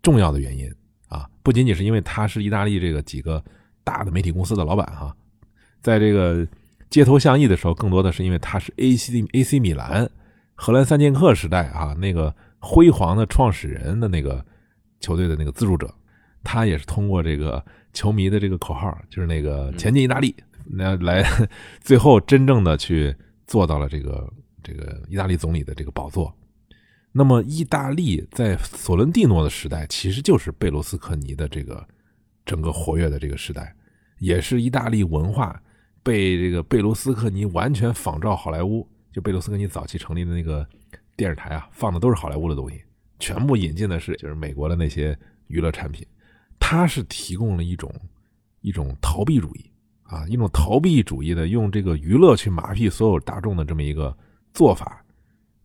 [0.04, 0.72] 重要的原因
[1.08, 3.44] 啊，不仅仅是因为他是意大利这个几个
[3.84, 5.18] 大的媒体公司的老板哈，
[5.82, 6.48] 在这个
[6.92, 10.08] 街头巷议的时候，更多的是因为他是 AC AC 米兰
[10.62, 14.46] 荷兰三剑客时代啊那个辉煌的创始人的那个
[15.00, 15.90] 球队的那个资助者，
[16.44, 17.64] 他也是通过这个。
[17.92, 20.34] 球迷的这个口号就是那个前进意大利，
[20.64, 21.26] 那来
[21.82, 23.14] 最后真正的去
[23.48, 24.32] 做到了这个
[24.62, 26.32] 这个意大利总理的这个宝座。
[27.12, 31.84] 那么，意大利在索伦蒂诺的时代，其实就是贝罗斯科尼的这个
[32.46, 33.76] 整个活跃的这个时代，
[34.20, 35.60] 也是意大利文化
[36.04, 38.88] 被这个贝罗斯科尼完全仿照好莱坞。
[39.12, 40.68] 就贝卢斯科尼早期成立的那个
[41.16, 42.82] 电视台啊，放的都是好莱坞的东西，
[43.20, 46.06] 全部引进的是就是美国的那些娱乐产品。
[46.60, 47.94] 他是提供了一种
[48.62, 49.72] 一种逃避主义
[50.04, 54.16] 啊，一种逃避主义的用这个娱乐去麻痹所有大众的这么一个
[54.54, 55.04] 做法，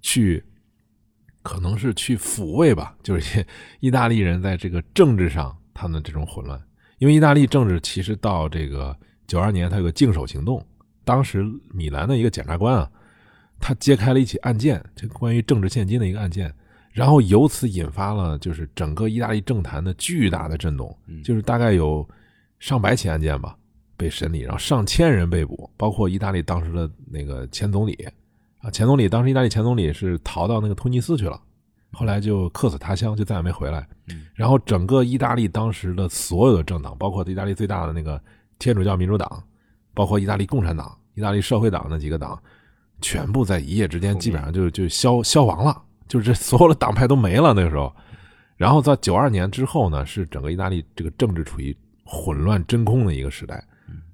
[0.00, 0.42] 去
[1.42, 3.44] 可能是去抚慰吧，就是
[3.80, 6.60] 意大利人在这个政治上他们这种混乱。
[6.98, 10.64] 因为意大利政治其实到这个九二年，他有个净手行动，
[11.04, 12.90] 当时米兰的一个检察官啊，
[13.60, 16.52] 他揭开了一起案件，这关于政治现金的一个案件。
[16.92, 22.08] 然后由此引发了就是整个意大利政坛的巨大的震动，就是大概有
[22.60, 23.56] 上百起案件吧
[23.96, 28.06] 被审理，然后上千人被捕，包括意大利当时的那个前总理
[28.58, 31.40] 啊，前总理当时意大利前总理是逃到那个突尼斯去了，
[31.90, 33.84] 后来就客死他乡，就再也没回来。
[34.34, 38.22] 然后整个意大利当时的所有的政党，包括意大利最大的那个
[38.60, 39.42] 天主教民主党，
[39.94, 42.40] 包括意大利共产党、意大利社会党那几个党，
[43.04, 45.82] 全部在一夜之间基本上就就消消亡了。
[46.08, 47.94] 就是这 所有的党派都没了那个时候，
[48.56, 53.62] 然后在九二年之后呢，是整个意大利这个政治处于混乱真空的一个时代。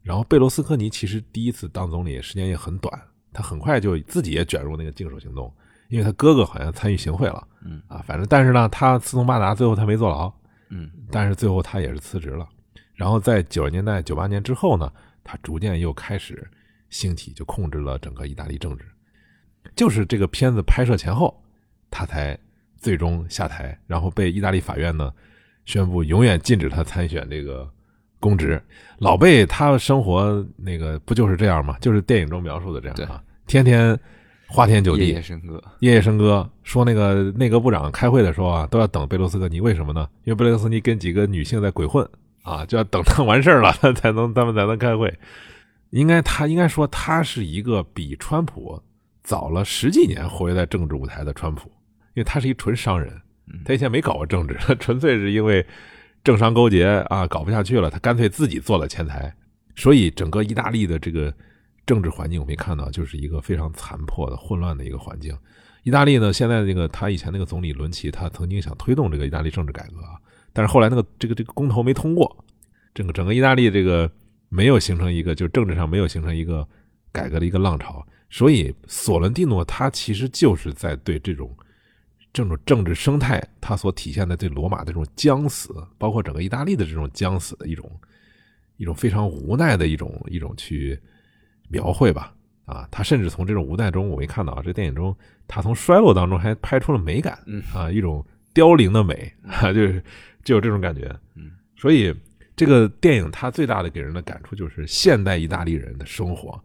[0.03, 2.93] 然后贝罗斯科尼其实第一次当总理时间也很短，
[3.33, 5.53] 他很快就自己也卷入那个净手行动，
[5.89, 7.47] 因为他哥哥好像参与行贿了。
[7.65, 10.33] 嗯啊，反正但是呢，他四通八达，最后他没坐牢。
[10.71, 12.49] 嗯，但是最后他也是辞职了。
[12.95, 14.91] 然后在九十年代、九八年之后呢，
[15.23, 16.49] 他逐渐又开始
[16.91, 18.85] 兴起，就控制了整个意大利政治。
[19.75, 21.35] 就是这个片子拍摄前后。
[21.93, 22.39] 他才
[22.79, 25.13] 最终下台，然后被意大利法院呢
[25.65, 27.69] 宣布永远禁止他参选这个
[28.21, 28.63] 公职。
[28.99, 31.77] 老贝他生活那个不就是这样吗？
[31.81, 33.99] 就是电影中描述的这样啊，天天
[34.47, 36.49] 花天酒地，夜夜笙歌，夜夜笙歌。
[36.63, 40.09] 说那个内阁部长开会的时候啊，都要等贝罗斯科尼，为什么呢？
[40.23, 42.09] 因为贝罗斯科尼跟几个女性在鬼混
[42.45, 45.13] 啊，就要等他完事儿了 才能他们才能开会。
[45.91, 48.83] 应该他应该说他是一个比川普
[49.23, 51.69] 早了十几年活跃在政治舞台的川普，
[52.15, 53.21] 因为他是一纯商人，
[53.65, 55.65] 他以前没搞过政治，他纯粹是因为。
[56.23, 59.35] 政商勾结啊，搞不下去了，他干脆自己做了前台，
[59.75, 61.33] 所以整个意大利的这个
[61.87, 65.35] 政治环境，我们看到就是一个非常残破的、混乱的一个环境。
[65.83, 70.03] 意大利呢，现在这个他以前那个总理伦齐，他曾经想推动这个意大利政治改革，
[70.53, 72.45] 但是后来那个这个这个公投没通过，
[72.93, 74.13] 整个整个意大利这个
[74.51, 76.69] 没有形成一个，就政治上没有形成一个
[77.11, 81.51] 改革的一个浪潮，所以索伦蒂诺他其实就是在对这种。
[82.33, 87.91] 这种政治生态，他所体现的对罗马的这种将死，包括整个意大利的这种将死的一种
[88.77, 90.97] 一种非常无奈的一种一种去
[91.69, 92.33] 描绘吧。
[92.67, 95.13] 啊，他甚至从这种无奈中，我没看到这电影中，
[95.49, 97.37] 他从衰落当中还拍出了美感，
[97.75, 98.25] 啊，一种
[98.55, 100.01] 凋零的美， 啊，就是
[100.45, 101.13] 就有这种感觉。
[101.35, 102.15] 嗯，所以
[102.61, 106.63] 这个电影它最大的给人的感触就是现代意大利人的生活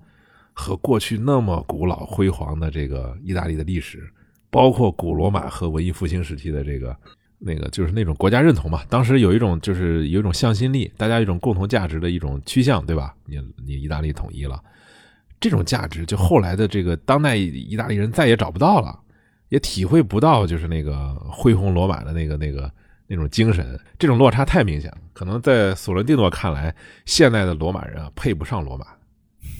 [0.51, 4.11] 和过去那么古老辉煌的这个意大利的历史。
[4.51, 6.95] 包括古罗马和文艺复兴时期的这个
[7.39, 8.81] 那个，就是那种国家认同嘛。
[8.89, 13.13] 当时有一种就是有一种向心力，大家一种共同价值的一种趋向，对吧？
[13.25, 14.63] 你你意大利统一了，
[15.41, 18.97] 这种价值就后来的这个当代意大利人再也找不到了，
[19.49, 22.71] 也体会不到就是那个恢宏罗马的那个那个
[23.07, 23.79] 那种精神。
[23.97, 24.97] 这种落差太明显了。
[25.13, 26.75] 可能在索伦蒂诺看来，
[27.05, 28.85] 现代的罗马人啊配不上罗马，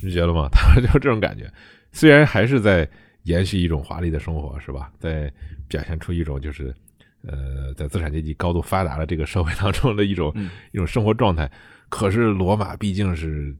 [0.04, 0.48] 你觉得吗？
[0.54, 1.52] 他就这种感觉，
[1.92, 2.90] 虽然还是在。
[3.26, 4.92] 延续一种华丽的生活，是吧？
[5.00, 5.34] 在
[5.68, 6.72] 表现出一种就是，
[7.26, 10.32] 呃，在资产阶级高度发达的这个社会当中的一种
[10.74, 11.52] 一种生活状态。
[11.90, 13.52] 可是罗马毕竟是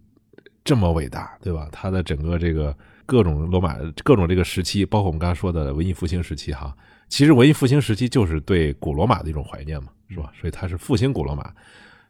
[0.64, 1.68] 这么伟大，对吧？
[1.72, 2.78] 它的整个这个
[3.08, 6.72] 各种罗马各种这个时期，包括我们刚才说的文艺复兴时期，哈，
[7.08, 10.32] 其实文艺复兴时期就是对古罗马的一种怀念嘛，是吧？
[10.40, 11.54] 所以他是复兴古罗马。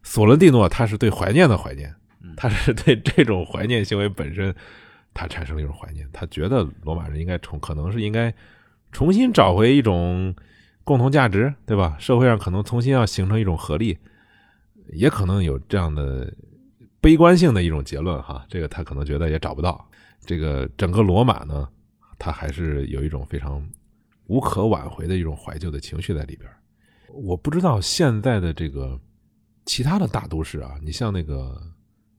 [0.04, 1.94] 索伦蒂诺他是对怀念的怀念，
[2.36, 4.54] 他是对这种怀念行为本身。
[5.18, 8.34] 他产生了一种怀念，他觉得罗马人应该重，可能是应该
[8.92, 10.36] 重新找回一种
[10.84, 11.96] 共同价值，对吧？
[11.98, 13.98] 社会上可能重新要形成一种合力，
[14.92, 16.34] 也可能有这样的
[17.00, 18.46] 悲观性的一种结论哈。
[18.50, 19.90] 这个他可能觉得也找不到。
[20.26, 21.66] 这个整个罗马呢，
[22.20, 23.66] 他还是有一种非常
[24.28, 26.50] 无可挽回的一种怀旧的情绪在里边。
[27.14, 29.00] 我不知道现在的这个
[29.66, 31.62] 其他的大都市啊，你像那个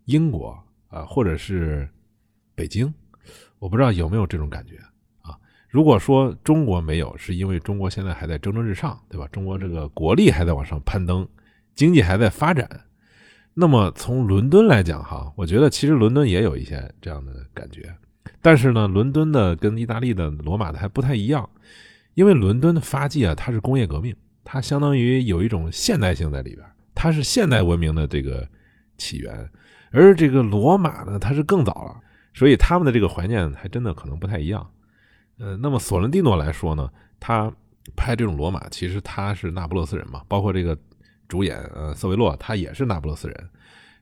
[0.04, 1.88] 英国啊，或者是。
[2.58, 2.90] 北京，
[3.58, 4.78] 我不知道有没有这种感觉
[5.20, 5.36] 啊？
[5.68, 9.28] 如果说中国没有，是因为中国现在还在蒸蒸日上，对吧？
[9.28, 11.28] 中国这个国力还在往上攀登，
[11.74, 12.66] 经济还在发展。
[13.52, 17.94] 那么从伦敦来讲，哈，我觉得其实伦敦也有一些这样的感觉。
[18.40, 21.46] 但是呢，伦敦的跟意大利的罗马的还不太一样，
[22.16, 28.48] 因为伦敦的发迹啊，它是工业革命，它相当于有一种现代性在里边，它是现代文明的这个
[28.98, 29.48] 起源。
[29.92, 32.00] 而这个罗马呢，它是更早了。
[32.34, 34.70] 所以他们的这个怀念还真的可能不太一样，
[35.38, 36.86] 呃，那么索伦蒂诺来说呢，
[37.18, 37.50] 他
[37.96, 40.76] 拍这种罗马，其实他是那不勒斯人嘛，包括这个
[41.28, 43.48] 主演呃瑟维洛，他也是那不勒斯人。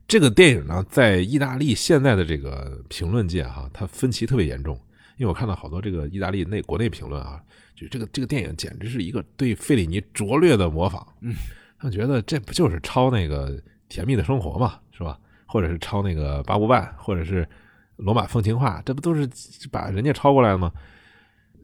[0.08, 4.74] 这个电影呢，在意大利现在的这个评论界哈，它分歧特别严重，
[5.16, 7.40] 因为我看到好多这个意大利内国内评论啊，
[7.74, 11.34] 就这个这个电影简直是一个对费里尼拙劣的模仿，嗯，
[11.78, 13.56] 他们觉得这不就是抄那个
[13.88, 15.18] 《甜蜜的生活》嘛，是吧？
[15.46, 17.46] 或者是抄那个《八部半》，或者是。
[17.96, 19.24] 罗马风情画，这不都是
[19.70, 20.68] 把人家抄过来了吗？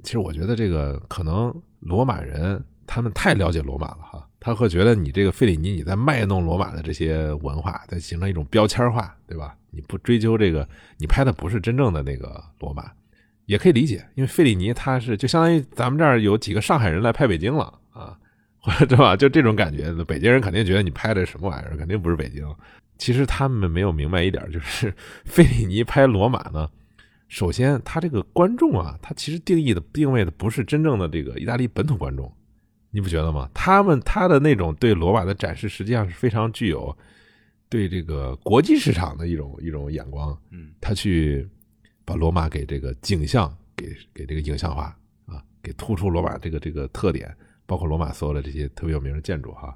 [0.04, 9.56] 其实我觉得这个可能罗马人他们太了解罗马了哈，他会觉得你这个费里尼你在卖弄罗马的这些文化，在形成一种标签化，对吧？
[9.72, 12.92] 你不追究这个，你拍的不是真正的那个罗马，
[13.50, 18.16] 也可以理解，因为费里尼他是就相当于咱们这儿有几个上海人来拍北京了啊，
[18.60, 19.16] 或者对吧？
[19.16, 22.46] 就这种感觉，北京人肯定觉得你拍的什么玩意儿，肯定不是北京。
[22.96, 24.94] 其实他们没有明白一点，就是
[25.26, 26.70] 费里尼拍罗马呢。
[27.26, 32.32] 首先，他这个观众啊，他其实定义的定位的不是真正的这个意大利本土观众，
[32.92, 33.50] 你不觉得吗？
[33.52, 36.96] 他们他的那种对罗马的展示，实际上是非常具有
[37.68, 40.38] 对这个国际市场的一种一种眼光。
[40.52, 41.48] 嗯，他去
[42.10, 44.96] 把罗马给这个景象给给这个影像化
[45.26, 47.32] 啊，给突出罗马这个这个特点，
[47.66, 49.72] 包括罗马所有的这些特别有名的建筑哈。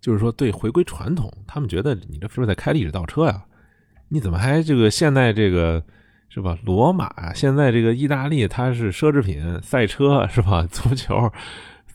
[0.00, 3.44] 就是说，对回归传统，他们觉得你这是不是在开历史倒车呀？
[4.08, 5.82] 你怎么还这个现在这个
[6.28, 6.56] 是吧？
[6.64, 10.64] 罗马现在这个意大利，它是奢侈品赛车是吧？
[10.70, 11.32] 足球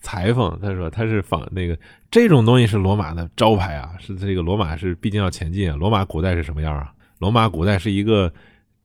[0.02, 1.78] 裁缝，他说他是仿那个
[2.10, 5.76] 这种东西是罗马的招牌啊，是这个罗马是毕竟要前进啊。
[5.76, 6.92] 罗马古代是什么样啊？
[7.18, 8.32] 罗马古代是一个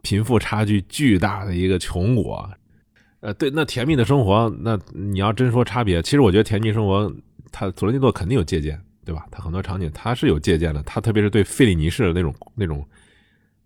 [0.05, 2.47] 贫富差距巨大的一个穷国。
[3.21, 7.11] 呃，对，那甜蜜的生活，那你要真说差别，其实我觉得甜蜜生活，
[7.51, 9.25] 它佐罗尼诺肯定有借鉴，对吧？
[9.31, 12.85] 它很多场景它是有借鉴的，它特别是对费里尼式的那种那种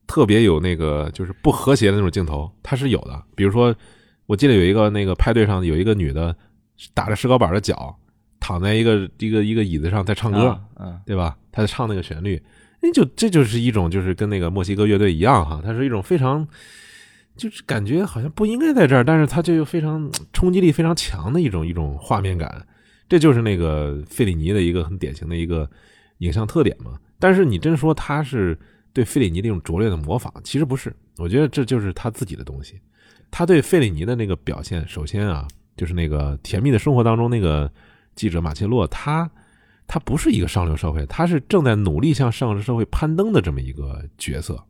[0.07, 3.21] 特别有那个就是不和谐的那种镜头，它是有的。
[3.35, 3.75] 比如说，
[4.27, 6.33] 我记得有一个那个派对上有一个女的
[6.93, 7.93] 打着石膏板的脚
[8.39, 11.35] 躺在一个一个一个椅子上在唱歌，嗯，对吧？
[11.51, 12.41] 她在唱那个旋律，
[12.81, 16.47] 那就这就是一种就是跟那个墨西哥乐队一样哈，它是一种非常。
[17.37, 22.67] 就是感觉好像不应该在这儿，但是它就又非常冲击力非常强的一种一种画面感，
[23.07, 25.69] 这就是那个费里尼的一个很典型的一个
[26.17, 26.99] 影像特点嘛。
[27.17, 28.59] 但是你真说他是
[28.91, 32.77] 对费里尼的一种拙劣的模仿，其实不是，我觉得这就是他自己的东西。
[33.31, 37.71] 他对费里尼的那个表现，首先啊，就是那个《甜蜜的生活》当中那个
[38.15, 39.31] 记者马切洛，他
[39.89, 44.63] 他不是一个上流社会，他是正在努力向上流社会攀登的这么一个角色。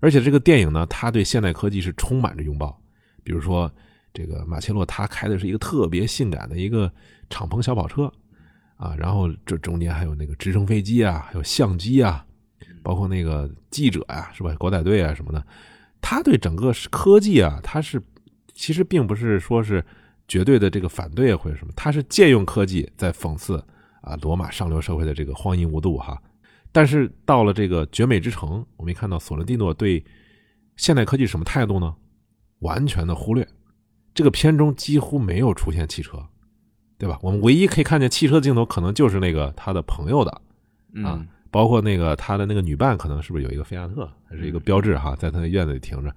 [0.00, 2.80] 而且这个电影呢，他对现代科技是充满着拥抱。
[3.22, 3.70] 比如说，
[4.14, 6.90] 这个马切洛他开的是一个特别性感的一个
[7.28, 8.10] 敞篷小跑车，
[8.76, 12.24] 啊，然后这中间还有那个直升飞机啊，还有相机啊，
[12.82, 14.54] 包括那个记者呀，是吧？
[14.54, 15.44] 狗仔队啊什么的。
[16.00, 18.00] 他对整个科技啊，他是
[18.54, 19.84] 其实并不是说是
[20.26, 23.62] 绝对的这个反对或者什么，他是借用科技在讽刺
[24.06, 26.20] 啊罗马上流社会的这个荒淫无度哈。
[26.72, 30.04] 但是到了这个绝美之城，我们看到索伦蒂诺对
[30.76, 31.94] 现代科技什么态度呢？
[32.60, 33.46] 完全的忽略。
[34.14, 36.26] 这个片中几乎没有出现汽车，
[36.96, 37.18] 对吧？
[37.22, 40.30] 我们唯一可以看见汽车的镜头，可能就是那个他的朋友的
[41.04, 46.14] 啊，包括那个他的那个女伴，可能是不是有一个菲亚特，还是一个标志哈，在他的院子里停着。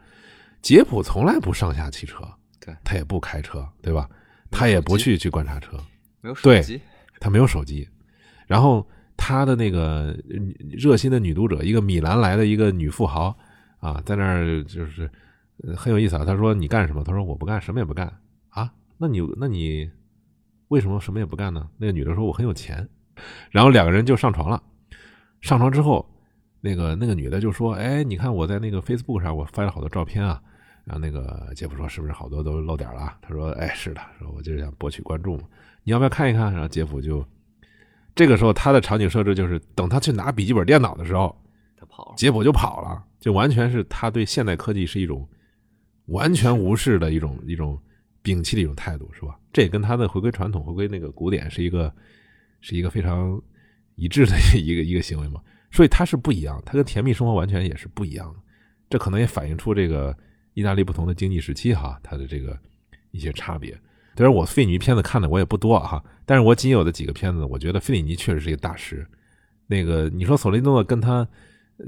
[0.61, 2.21] 杰普从来不上下汽车，
[2.59, 4.09] 对他也不开车，对吧？
[4.51, 5.77] 他也不去去观察车，
[6.21, 6.81] 没有手机，
[7.19, 7.87] 他没有手机，
[8.47, 8.87] 然后。
[9.21, 10.17] 他的那个
[10.71, 13.37] 热心的女读者，一个米兰来的一个女富豪
[13.81, 15.11] 啊，在那儿就是
[15.75, 16.23] 很有意思啊。
[16.23, 18.07] 他说：“你干什么？”他说：“我不干，什么也不干。”
[18.47, 19.91] 啊，那你那你
[20.69, 21.69] 为什么什么也不干呢？
[21.77, 22.87] 那个女的说：“我很有钱。”
[23.51, 24.63] 然后两个人就上床了。
[25.41, 26.09] 上床之后，
[26.61, 30.41] 那个那个女的就说：“哎，你看我在那个 Facebook 上，我发了好多照片啊。”
[30.87, 35.37] 然后那个杰夫说：“是不是好多都露点了？”他说：“哎，是的，说我就是想博取关注。
[35.89, 37.25] 你要不要看一看？”然后杰夫就。
[38.15, 41.35] 这个时候，他的场景设置就是等他去拿笔记本电脑的时候，
[41.77, 45.27] 他跑，杰普就跑了，就完全是他对现代科技是一种
[46.07, 47.79] 完全无视的一种一种
[48.21, 49.39] 摒弃的一种态度，是吧？
[49.53, 51.91] 这也跟他的回归传统、回归那个古典是一个
[52.61, 53.41] 是一个非常
[53.95, 55.41] 一致的一个一个行为嘛。
[55.71, 58.39] 所以他是不一样，他跟甜蜜生活完全也是不一样的。
[58.89, 60.17] 这可能也反映出这个
[60.55, 62.59] 意大利不同的经济时期哈，它的这个
[63.11, 63.79] 一些差别。
[64.19, 69.07] 虽然我费里尼片子看的我也不多哈，但是我仅有的几个片子，我觉得费里尼确实是一个大师。
[69.65, 71.25] 那个你说索雷诺跟他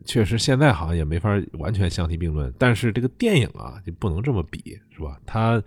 [0.06, 1.30] 确实现在好像也没法
[1.60, 5.20] 完全相提并论，但是这个电影啊就不能这么比，是吧？
[5.26, 5.62] 他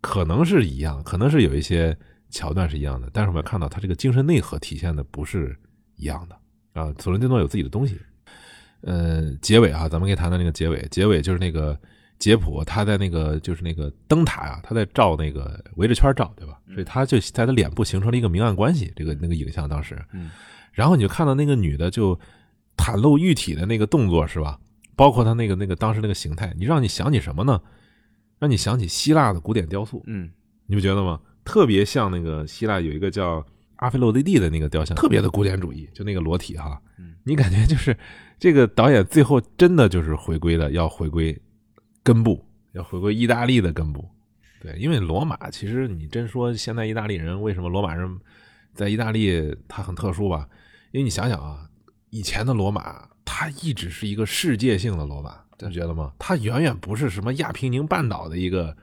[0.00, 1.98] 可能是一样，可能是有一些
[2.30, 5.58] 桥段是一样的，但是我们看到他这个精神内核体现的不是
[5.96, 6.94] 一样的啊。
[7.00, 7.98] 索伦蒂诺有自己的东西。
[8.82, 11.76] 呃，结尾啊，咱们可以谈谈那个结尾，结尾就是那个。
[12.18, 16.58] 杰普他在那个就是那个灯塔啊，他在照那个围着圈照，对吧？
[16.72, 20.30] 所以他就在他脸部形成了一个明暗关系，这个那个影像当时，嗯，
[20.72, 22.18] 然后你就看到那个女的就
[22.76, 24.58] 袒露玉体的那个动作是吧？
[24.96, 27.60] 包括他那个那个当时那个形态，你让你想起什么呢？
[28.38, 30.30] 让你想起希腊的古典雕塑，嗯，
[30.66, 31.20] 你不觉得吗？
[31.44, 33.44] 特别像那个希腊有一个叫
[33.76, 36.80] 阿菲洛狄蒂的那个雕像，特别的古典主义，就那个裸体哈，
[37.24, 37.96] 你感觉就是
[38.38, 41.38] 这个导演最后真的就是回归了，要回归。
[42.06, 44.08] 根部要回归意大利的根部，
[44.60, 48.20] 对，因为罗马其实你真说现在意大利人为什么罗马人
[48.74, 50.48] 在意大利他很特殊吧？
[50.92, 51.68] 因为你想想啊，
[52.10, 56.12] 以前的罗马它一直是一个世界性的罗马，你觉得吗？
[56.16, 58.76] 它远远不是什么亚平宁半岛的一个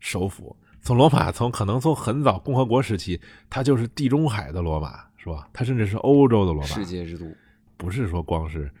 [0.00, 0.56] 首府。
[0.80, 3.20] 从罗马从可能从很早共和国时期，
[3.50, 5.46] 它就是地中海的罗马，是吧？
[5.52, 7.26] 它甚至是欧洲的罗马，世界之都，
[7.76, 8.72] 不是说光是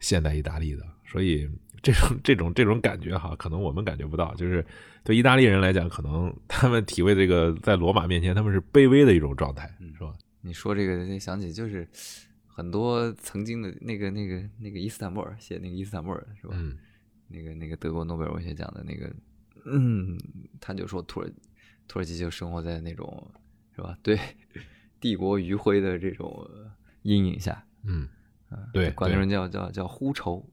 [0.00, 1.46] 现代意大利的，所以。
[1.82, 4.64] 这种这种这种感觉哈，可能我们感觉不到，就是
[5.04, 10.12] 对意大利人来讲，可能 他们体会这个在罗马面前他们是卑微的一种状态，是吧？
[10.40, 11.88] 你说这个，想起就是
[12.46, 16.54] 很多曾经的那个那个那个伊斯坦布尔写那个伊斯坦布尔是吧？
[16.56, 16.76] 嗯，
[17.28, 19.12] 那个那个德国诺贝尔文学奖的那个，
[19.64, 20.18] 嗯，
[20.60, 21.30] 他就说土耳
[21.86, 23.30] 土耳其就生活在那种
[23.74, 23.96] 是吧？
[24.02, 24.18] 对，
[25.00, 26.48] 帝国余晖的这种
[27.02, 28.08] 阴影下，嗯，
[28.72, 30.44] 对，管那种叫叫叫呼愁。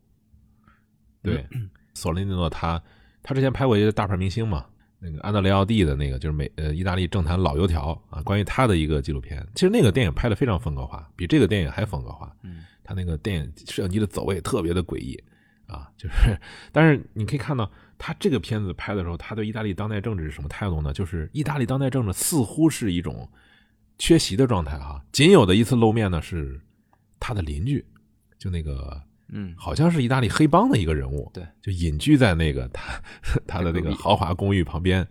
[1.25, 1.45] 对，
[1.93, 2.81] 索林尼诺他
[3.23, 4.65] 他之前拍过一个大牌明星嘛，
[4.99, 9.45] 那个安德雷奥蒂的那个，就是美呃意大利政坛老油条啊，关于他的一个纪录片。
[9.55, 12.35] 其实那个电影拍的非常风格化，比这个电影还风格化。
[12.43, 15.21] 嗯，他那个电影摄像机的走位特别的诡异
[15.67, 16.39] 啊， 就是，
[16.71, 20.93] 但是你可以看到他这个片子拍的时候，他对意大利当代政治是什么态度呢？
[20.93, 23.27] 就是意大利当代政治似乎是一种
[23.97, 26.59] 缺席的状态哈，仅有的一次露面呢是
[27.19, 27.83] 他的邻居，
[28.37, 33.01] 就那个嗯，好像是意大利黑帮的一个人物，对，就隐居在那个他
[33.47, 35.05] 他的那个豪华公寓旁边，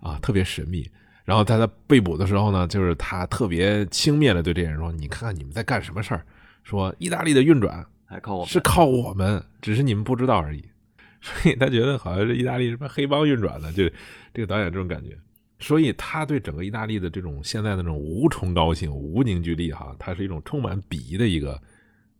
[0.00, 0.88] 啊，特别神秘。
[1.24, 6.24] 然后他在他被捕的时候呢，就是他特别轻蔑的对这些人说：“你看看你们在干什么事儿？
[6.64, 10.64] 说意大利的运转还靠我们是靠我们，只是你们不知道而已。
[11.20, 13.88] ”所以他觉得好像是意大利什么黑帮运转的，就
[14.32, 15.16] 这个导演这种感觉。
[15.60, 21.60] 所以他对整个意大利的这种现在的这种无崇高性、无凝聚力，哈，他是一种充满鄙夷的一个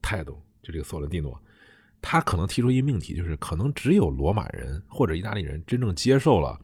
[0.03, 0.39] 态度。
[0.63, 1.41] 就这个索伦蒂诺，
[2.03, 6.59] 他可能提出一个命题，就是可能只有罗马人或者意大利人真正接受了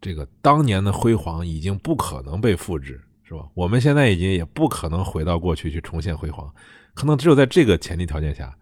[0.00, 3.48] 这个当年的辉煌已经不可能被复制，是吧？
[3.54, 6.52] 我们现在已经也不可能回到过去去重现辉煌，
[6.94, 8.56] 可能只有在这个前提条件下，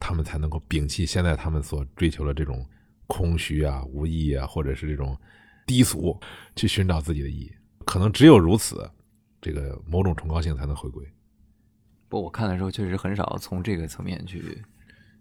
[0.00, 2.66] 他们才能够摒弃现在他们所追求的这种
[3.06, 5.16] 空虚啊、无意义啊，或者是这种
[5.66, 6.18] 低俗，
[6.56, 7.52] 去寻找自己的意义。
[7.84, 8.90] 可能只有如此，
[9.40, 11.06] 这个某种崇高性才能回归。
[12.12, 14.62] 不过，我看的时候确实很少从这个层面去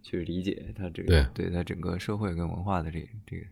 [0.01, 3.45] 去理解他这个对对它整个社会跟文化的这这个，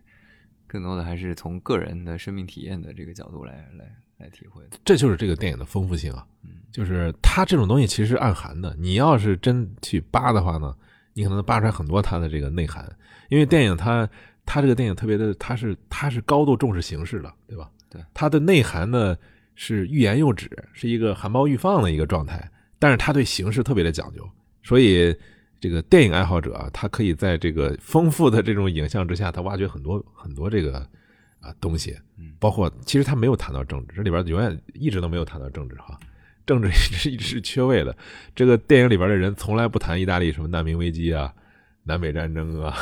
[0.67, 4.77] 更多的还是从个人的生命体验的这个角度来来来体会的。
[4.83, 6.27] 这就是这个电影的丰富性啊，
[6.69, 8.75] 就是它这种东西其实暗含的。
[8.77, 10.75] 你要是真去扒的话呢，
[11.13, 12.85] 你可能扒出来很多它的这个内涵。
[13.29, 14.05] 因为电影它
[14.45, 17.71] 它这个电影特别的，它是它是高度重视形式的，对吧？
[17.89, 19.17] 对，它的内涵呢
[19.55, 24.27] 是欲言又止，是一个含苞欲放的一个状态，但是他对形式特别的讲究，
[24.63, 25.15] 所以。
[25.61, 30.77] 这个电影爱好者啊，他可以在这个丰富的这种影像之下，他挖掘很多很多这个
[31.41, 31.93] 啊东西，
[32.39, 35.99] 包括其实他没有谈到政治，这里边永远一直都没有谈到政治哈，
[36.45, 37.93] 政治一直一直是缺位的。
[38.33, 41.33] 这个电影里边的人从来不谈意大利什么难民危机啊、
[41.83, 42.73] 南北战争啊、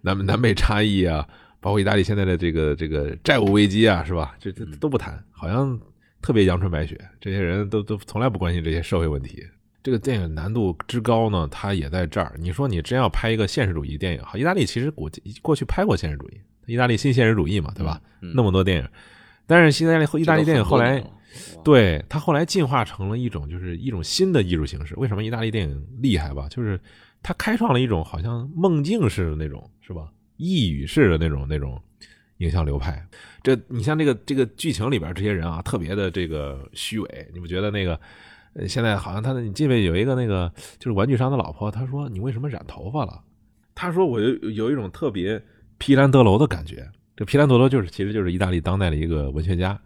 [0.00, 1.28] 南南北差异啊，
[1.60, 4.34] 包括意大利现在的这个这个债务危机啊，是吧？
[4.40, 5.78] 这这都不谈，好像
[6.22, 9.44] 特别阳春白雪，这些人都都从来不关心这些社会问题。
[9.82, 12.32] 这个电影难度之高呢，它也在这儿。
[12.38, 15.10] 你说你真要拍一个现实主义电影，好，意大利其实过
[15.42, 18.00] 过去拍过现实主义，意大利新现实主义嘛，对吧？
[18.20, 18.88] 那么多电影，
[19.44, 21.04] 但是意大利意大利电影后来，
[21.64, 24.94] 对它后来进化成了一种就是一种新的艺术形式。
[24.96, 26.46] 为什么意大利电影厉害吧？
[26.48, 26.80] 就是
[27.20, 30.08] 它开创了一种好像梦境式的那种，是吧？
[30.38, 31.80] 呓语式的那种那种
[32.42, 33.06] 影像流派。
[33.42, 37.98] 这你像这个这个剧情里边这些人啊，特别的这个虚伪，你不觉得那个？
[38.54, 43.22] 呃，现在好像他的，你记得有一个那个就是玩具商的老婆，他说你为什么染头发了？
[43.74, 45.42] 他说我有有一种特别
[45.78, 46.86] 皮兰德罗的感觉。
[47.16, 49.80] 这皮兰德罗就是其实就是意大利当代的一个文学家。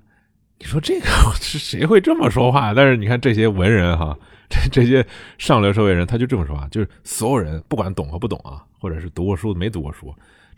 [0.58, 1.06] 你说这个
[1.40, 2.74] 是谁会这么说话？
[2.74, 4.18] 但是你看这些文人哈，
[4.50, 5.06] 这这些
[5.38, 10.12] 上流社会人，他就这么说话，就是所有人不管懂和不懂啊，或者是读过书没读过书，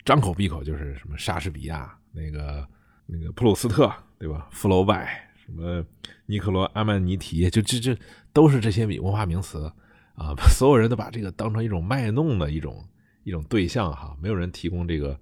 [0.09, 2.67] 张口闭口就是什么莎士比亚、那个
[3.05, 4.49] 那个普鲁斯特，对吧？
[4.51, 5.29] 福楼拜。
[5.45, 5.85] 什么
[6.25, 7.95] 尼克罗阿曼尼提，就这这
[8.33, 9.71] 都是这些文化名词
[10.15, 10.33] 啊！
[10.49, 12.83] 所有人都把这个当成一种卖弄的一种
[13.23, 15.15] 一种对象哈，没有人提供这个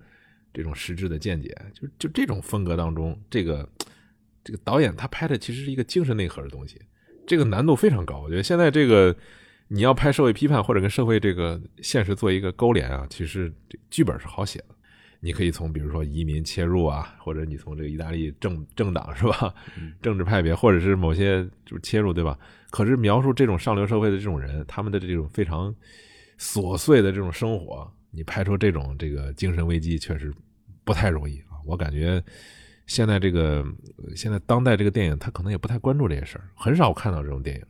[0.53, 1.53] 这种实质的见解。
[1.73, 3.67] 就就这种风格当中，这个
[4.41, 6.81] 这个导演他拍的其实是一个精神内核的东西，
[7.27, 8.19] 这个难度非常高。
[8.21, 9.13] 我觉得现在这个
[9.67, 13.53] 你要拍社会批判或者跟社会这个现实做一个勾连啊，其实
[13.89, 14.75] 剧本是好写的。
[15.19, 19.53] 你可以从比如说移民切入啊，或者你从这个意大利政政党是吧，
[19.99, 22.37] 政治派别，或者是某些就是切入对吧？
[22.69, 25.73] 可是描述这种上流社会的这种人，他们的这种非常
[26.37, 30.31] 琐碎的这种生活，你拍出这种这个精神危机，确实
[30.83, 31.57] 不太容易啊。
[31.65, 32.23] 我感觉
[32.85, 33.65] 现在这个
[34.15, 37.65] 现在当代这个电影，他可能也不太关注这些事儿，很少看到这种电影。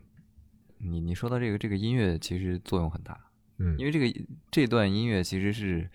[0.79, 3.17] 你你说到这个这个音乐，其实作用很大，
[3.57, 4.21] 嗯，因为这个
[4.51, 5.89] 这段音乐其实是。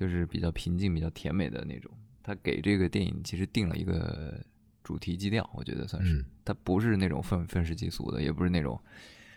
[0.00, 1.90] 就是比较平静、比较甜美的那种，
[2.22, 4.34] 他给这个电影其实定了一个
[4.82, 6.24] 主题基调，我觉得算是。
[6.42, 8.80] 它不是那种愤愤世嫉俗的，也不是那种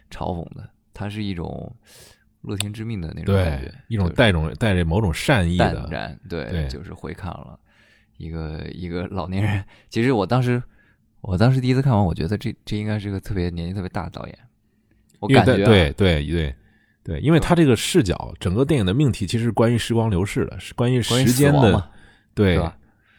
[0.09, 1.75] 嘲讽的，它是一种
[2.43, 5.85] 乐天知命的那种感觉，一种带种带着某种善意的。
[5.85, 7.59] 淡然，对，就是回看了
[8.15, 9.61] 一个一个老年人。
[9.89, 10.63] 其实我当时，
[11.19, 14.39] 我当时第一次看完，我觉得这这应该是个特别年纪特别大的导演。
[15.19, 16.55] 我感觉，对对对。
[17.03, 21.89] 对，因为他这个视角，整个电影的命题其实是关于时光流逝的，是关于时间的，
[22.33, 22.57] 对，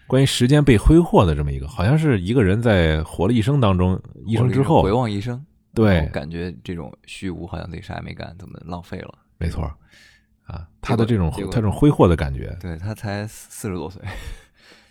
[0.06, 5.44] 关于时间被挥霍的这么一个，好像是一个人在活了一生当中，一生之后回望一生，
[5.74, 9.18] 对，感觉这种虚无，好像自己啥也没干，怎么浪费了？
[9.38, 9.62] 没错，
[10.44, 14.02] 啊，他的这种他这种挥霍的感觉，对他才四十多岁，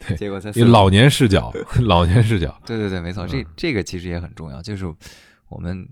[0.07, 1.52] 对 结果在老年视角，
[1.82, 4.86] 老年视角，对对对，没错，这嗯这个其实也很重要，就是
[5.49, 5.88] 我们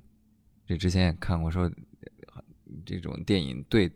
[0.67, 1.71] 这之前也看过说，呃
[2.85, 3.89] 这种电影对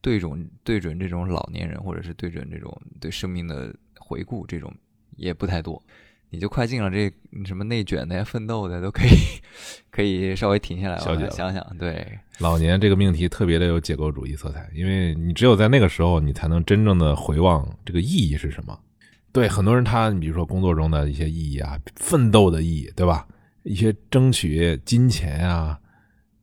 [0.00, 4.72] 对准对准这种老年人，或者是对准这种对生命的回顾，这种
[5.16, 5.82] 也不太多。
[6.30, 7.10] 你就快进了这
[7.46, 9.10] 什么内卷的呀、奋斗的都可以，
[9.90, 18.78] 可以稍微停下来想想，对，老年这个命题特别的有解构主义色彩，因为你只有在那个时候，你才能真正的回望这个意义是什么。
[19.32, 23.26] 对很多人，他比如说工作中的一些意义啊，奋斗的意义，对吧？
[23.62, 25.78] 一些争取金钱啊、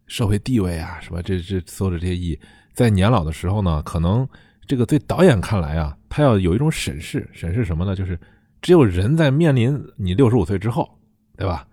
[0.07, 1.22] 社会地位啊，什么？
[1.22, 2.40] 这这所有的这些意义，
[2.73, 4.27] 在年老的时候呢，可能
[4.65, 7.95] 这个对导演看来啊，他要有一种审视，审视什么呢？
[7.95, 8.19] 就是
[8.61, 10.98] 只有人在面临你六十五岁之后，
[11.38, 11.68] 对吧？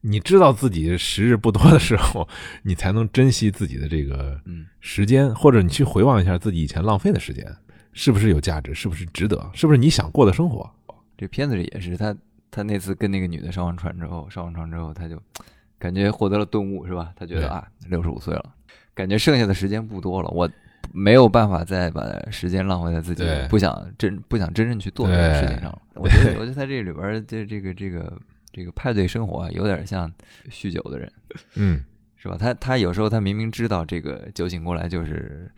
[0.00, 2.26] 你知道自己时日不多的时候，
[2.62, 7.44] 你才能珍惜自己的这个嗯时间，或者你去回望一下自己以前浪费的时间，
[7.92, 10.70] 是不是有价值，是不是值得，是不是你想过的生活？
[11.16, 12.16] 这片子里也是他，
[12.48, 15.20] 他那次跟那个女的上完船之后，上完船之后，他就
[15.78, 17.12] 感觉获得了顿悟，是吧？
[17.16, 18.44] 他觉得啊，六十五岁了，
[18.94, 20.48] 感觉剩下的时间不多了，我
[20.92, 25.82] 没有办法再把时间浪费在自己不想真不想真正去做的对事情上了。
[25.94, 28.12] 我觉得， 我觉得他这里边儿这这个这个
[28.52, 30.10] 这个派对生活啊，有点像
[30.50, 31.12] 酗酒的人，
[31.54, 31.84] 嗯，
[32.16, 32.36] 是吧？
[32.38, 35.50] 他他有时候他明明知道这个酒醒过来就是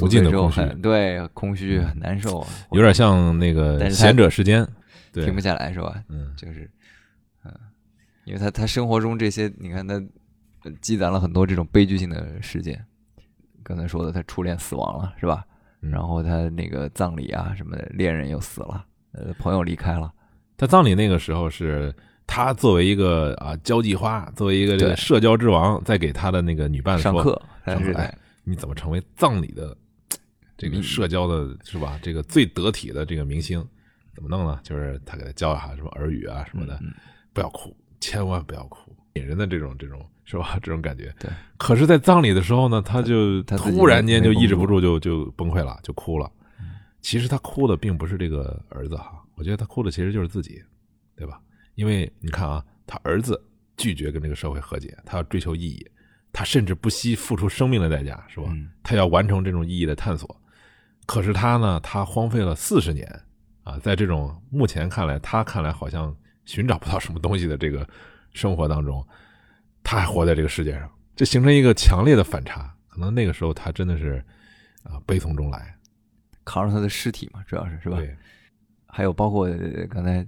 [0.00, 4.66] 无尽的空虚对空虚很难受，有点像那个但是他贤者时间，
[5.12, 6.02] 停不，下来，是吧？
[6.08, 6.68] 嗯，就是，嗯，
[8.28, 9.94] 因为他他生活中这些，你看他
[10.64, 12.84] 呃积攒了很多这种悲剧性的事件。
[13.62, 15.44] 刚才说的，他初恋死亡了，是吧？
[15.80, 20.12] 嗯然后他那个葬礼啊什么的，恋人又死了，呃，朋友离开了，
[20.56, 21.94] 他葬礼那个时候是
[22.26, 29.74] 他作为一个啊交际花，作为一个这个社交之王，在给他的那个女伴，上课，上课哎你怎么成为葬礼的
[30.56, 31.98] 这个社交的是吧？
[32.02, 33.64] 这个最得体的这个明星，
[34.14, 34.58] 怎么弄呢？
[34.64, 36.92] 就是他给他教一下什么耳语啊什么的，嗯
[37.32, 40.58] 不要哭，千万不要哭，引人的这种这种是吧？
[40.62, 41.14] 这种感觉。
[41.18, 41.30] 对。
[41.56, 46.30] 可是，在葬礼的时候呢，他就突然间就抑制不住，就就崩溃了，就哭了。
[47.00, 50.62] 其实他哭的并不是这个儿子哈，我觉得他哭的其实就是自己，
[51.16, 51.40] 对吧？
[51.76, 53.40] 因为你看啊，他儿子
[53.76, 55.86] 拒绝跟这个社会和解，他要追求意义，
[56.32, 58.48] 他甚至不惜付出生命的代价，是吧？
[58.50, 60.40] 嗯他要完成这种意义的探索。
[61.06, 63.08] 可是他呢，他荒废了四十年
[63.62, 66.14] 啊，在这种目前看来，他看来好像
[66.48, 67.86] 寻找不到什么东西的这个
[68.32, 69.06] 生活当中，
[69.84, 72.74] 他还活在这个世界上，这形成一个强烈的反差。
[72.88, 74.24] 可能那个时候他真的是
[74.82, 75.76] 啊悲从中来，
[76.44, 77.98] 扛着他的尸体嘛，主要是是吧？
[77.98, 78.16] 对，
[78.86, 80.26] 还有包括呃刚才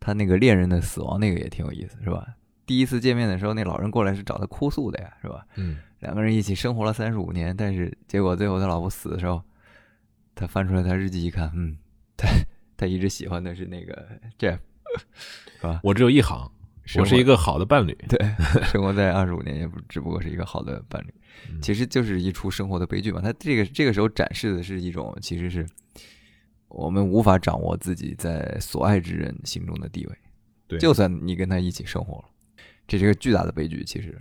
[0.00, 2.26] 他那个恋人的死亡，那个也挺有意思，是吧？
[2.66, 5.46] 第一次见面的时候，那老人过来是找他哭诉的呀，是吧？
[5.54, 9.40] 嗯，两个人一起生活了三十五年，但是结果最后他老婆死的时候，
[10.34, 11.76] 他翻出来他日记一看，嗯，
[12.16, 12.28] 他
[12.76, 14.58] 他一直喜欢的是那个 Jeff，
[15.82, 16.50] 我只有一行，
[16.98, 17.96] 我是一个好的伴侣。
[18.08, 18.18] 对，
[18.64, 21.14] 生活在二十五年也不只不过是一个好的伴侣，
[21.50, 23.20] 嗯其实就是一出生活的悲剧嘛。
[23.20, 25.66] 他这个这个时候展示的是一种其实是
[26.68, 30.16] 我们无法掌握自己在所爱之人心中的地位，
[30.66, 32.24] 对就算你跟他一起生活了，
[32.88, 33.84] 这是个巨大的悲剧。
[33.84, 34.16] 其实，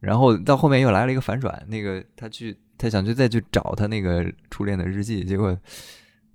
[0.00, 5.58] 然后到后面又来了一个反转，那个他去他想去再去找他那个初恋的日记，结果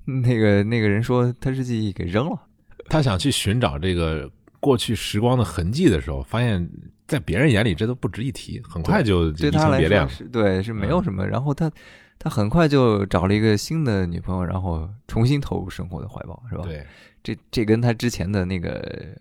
[0.05, 2.47] 那个那个人说他日记给扔了。
[2.89, 4.29] 他想去寻找这个
[4.59, 6.69] 过去时光的痕迹的时候，发现
[7.07, 10.09] 在别人眼里这都不值一提，很快就移对他别恋了。
[10.31, 11.25] 对是没有嗯什么。
[11.25, 11.71] 然后他
[12.17, 16.85] 他很快就找了一个新的女朋友，然后重新投入生活的怀抱，是吧？，对，
[17.23, 19.15] 这这跟他之前的那个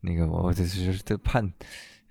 [0.00, 1.50] 那个我就是这判。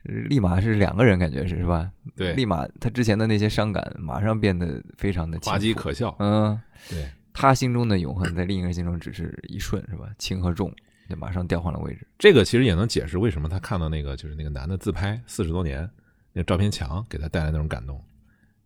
[0.03, 1.91] 立马是两个人，感觉是是吧？
[2.15, 6.15] 对立马他之前的那些伤感，马上变得非常的滑稽可笑。
[6.19, 6.57] 嗯，
[6.89, 10.07] 对，他心中的永恒，在另一个人心中只是一瞬，是吧？
[10.17, 10.73] 轻和重
[11.09, 12.07] 就马上调换了位置。
[12.17, 15.89] 这个其实也能解释为什么他看到那个就是那个男的自拍四十多年
[16.33, 18.03] 那个照片墙给他带来那种感动，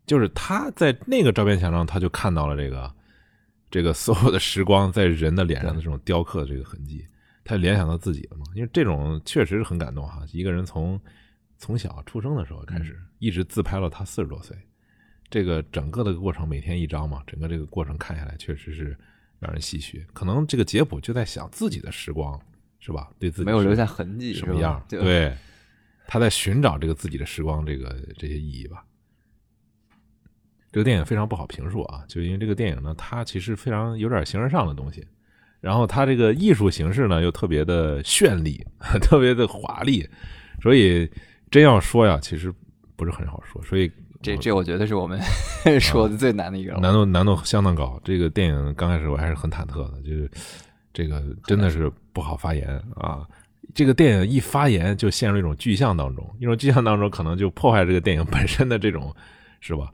[0.06, 2.94] 就是他在那个照片墙上他就看到了这个
[3.70, 7.06] 这个所有的时光在人的脸上的这种雕刻的这个痕迹，
[7.44, 8.46] 他联想到自己了嘛？
[8.54, 11.00] 因为这种确实是很感动哈，一个人从
[11.58, 14.58] 从小出生的时候开始，一直自拍到他四十多岁，
[15.30, 18.98] 这个整个的过程每天一张嘛，整个这个过程看下来确实是
[19.42, 20.06] 让人唏嘘。
[20.14, 22.40] 可能这个杰普就在想自己的时光
[22.80, 23.12] 是吧？
[23.20, 24.82] 对自己没有留下痕迹，什么样？
[24.88, 25.36] 对，
[26.08, 28.86] 他在寻找这个自己的时光，这个这些意义吧。
[30.72, 35.06] 这个电影非常不好评述啊，就因为这个电影呢，它其实非常有点形而上的东西，
[35.60, 38.66] 然后它这个艺术形式呢又特别的绚丽，
[39.02, 40.08] 特别的华丽，
[40.62, 41.12] 所以
[41.50, 42.54] 真要说呀，其实
[42.96, 43.92] 不是很好说，所以
[44.22, 45.20] 这这我觉得是我们
[45.80, 46.80] 说的最难的一个了。
[46.80, 48.00] 难度难度相当高。
[48.04, 50.30] 这个电影刚开始我还是很忐忑的，就是
[50.94, 53.28] 这个真的是不好发言啊。
[53.74, 59.14] 这个电影一发言就陷入一种具象当中，一种具象当中可能就破坏这个电影本身的这种，
[59.60, 59.90] 是吧？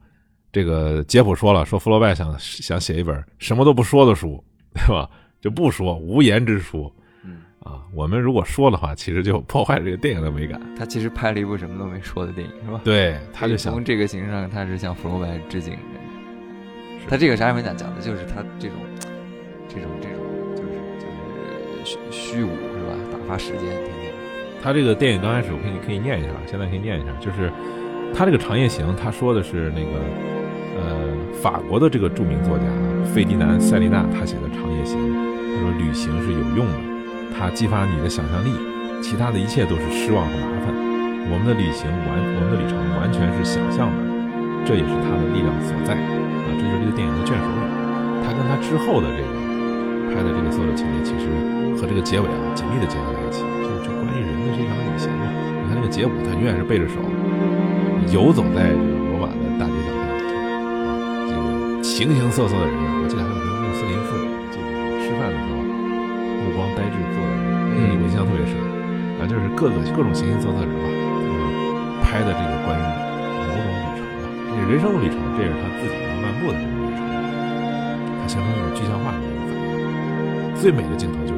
[0.51, 4.43] 这个杰普说了，说弗洛拜想想写一本什么都不说的书，
[4.73, 5.09] 对吧？
[5.39, 6.91] 就不说无言之书。
[7.65, 10.61] 嗯啊，我们如果说的话，其实就破坏这个电影的美感。
[10.77, 12.79] 他其实拍了一部什么都没说的电影，是吧？
[12.83, 15.77] 对，他就想从这个形式上，他是向弗洛拜致敬。
[17.09, 18.77] 他这个啥也没讲，讲的就是他这种
[19.67, 20.17] 这种这种
[20.55, 20.69] 就是
[20.99, 22.93] 就是虚虚无是吧？
[23.11, 24.13] 打发时间，天天。
[24.61, 27.51] 他这个电影刚开始，我可以可以念一下，现在可以念一下，就是
[28.13, 29.99] 他这个长夜行，他说的是那个
[30.81, 31.07] 呃
[31.41, 32.65] 法国的这个著名作家
[33.13, 34.99] 费迪南·塞利纳他写的《长夜行》，
[35.55, 36.79] 他说旅行是有用的，
[37.31, 38.51] 它激发你的想象力，
[39.01, 40.73] 其他的一切都是失望和麻烦。
[41.29, 43.99] 我们的旅行完，我们的旅程完全是想象的，
[44.63, 46.47] 这也是它的力量所在啊！
[46.55, 47.59] 这就是这个电影的卷首语。
[48.23, 49.29] 它跟它之后的这个
[50.09, 51.27] 拍的这个所有的情节，其实
[51.75, 55.27] 和这个结尾啊紧密的结合在一起，就是就关于人的这场旅行嘛。
[55.27, 56.95] 你看那个杰姆，他永远是背着手
[58.07, 60.15] 游走在这个罗马的大街小巷，啊，
[61.27, 63.29] 这个形形色色的人，我记得还
[68.17, 68.57] 象特别深。
[69.17, 71.41] 啊，就是各个各种形形色色的人吧，就是
[72.05, 72.81] 拍的这个关于
[73.49, 77.01] 某种旅程吧，这是人生的旅程，这也是他自己要漫步的这种旅程，
[78.21, 80.53] 他形成一种具象化的一种反应。
[80.53, 81.36] 最美的镜头就是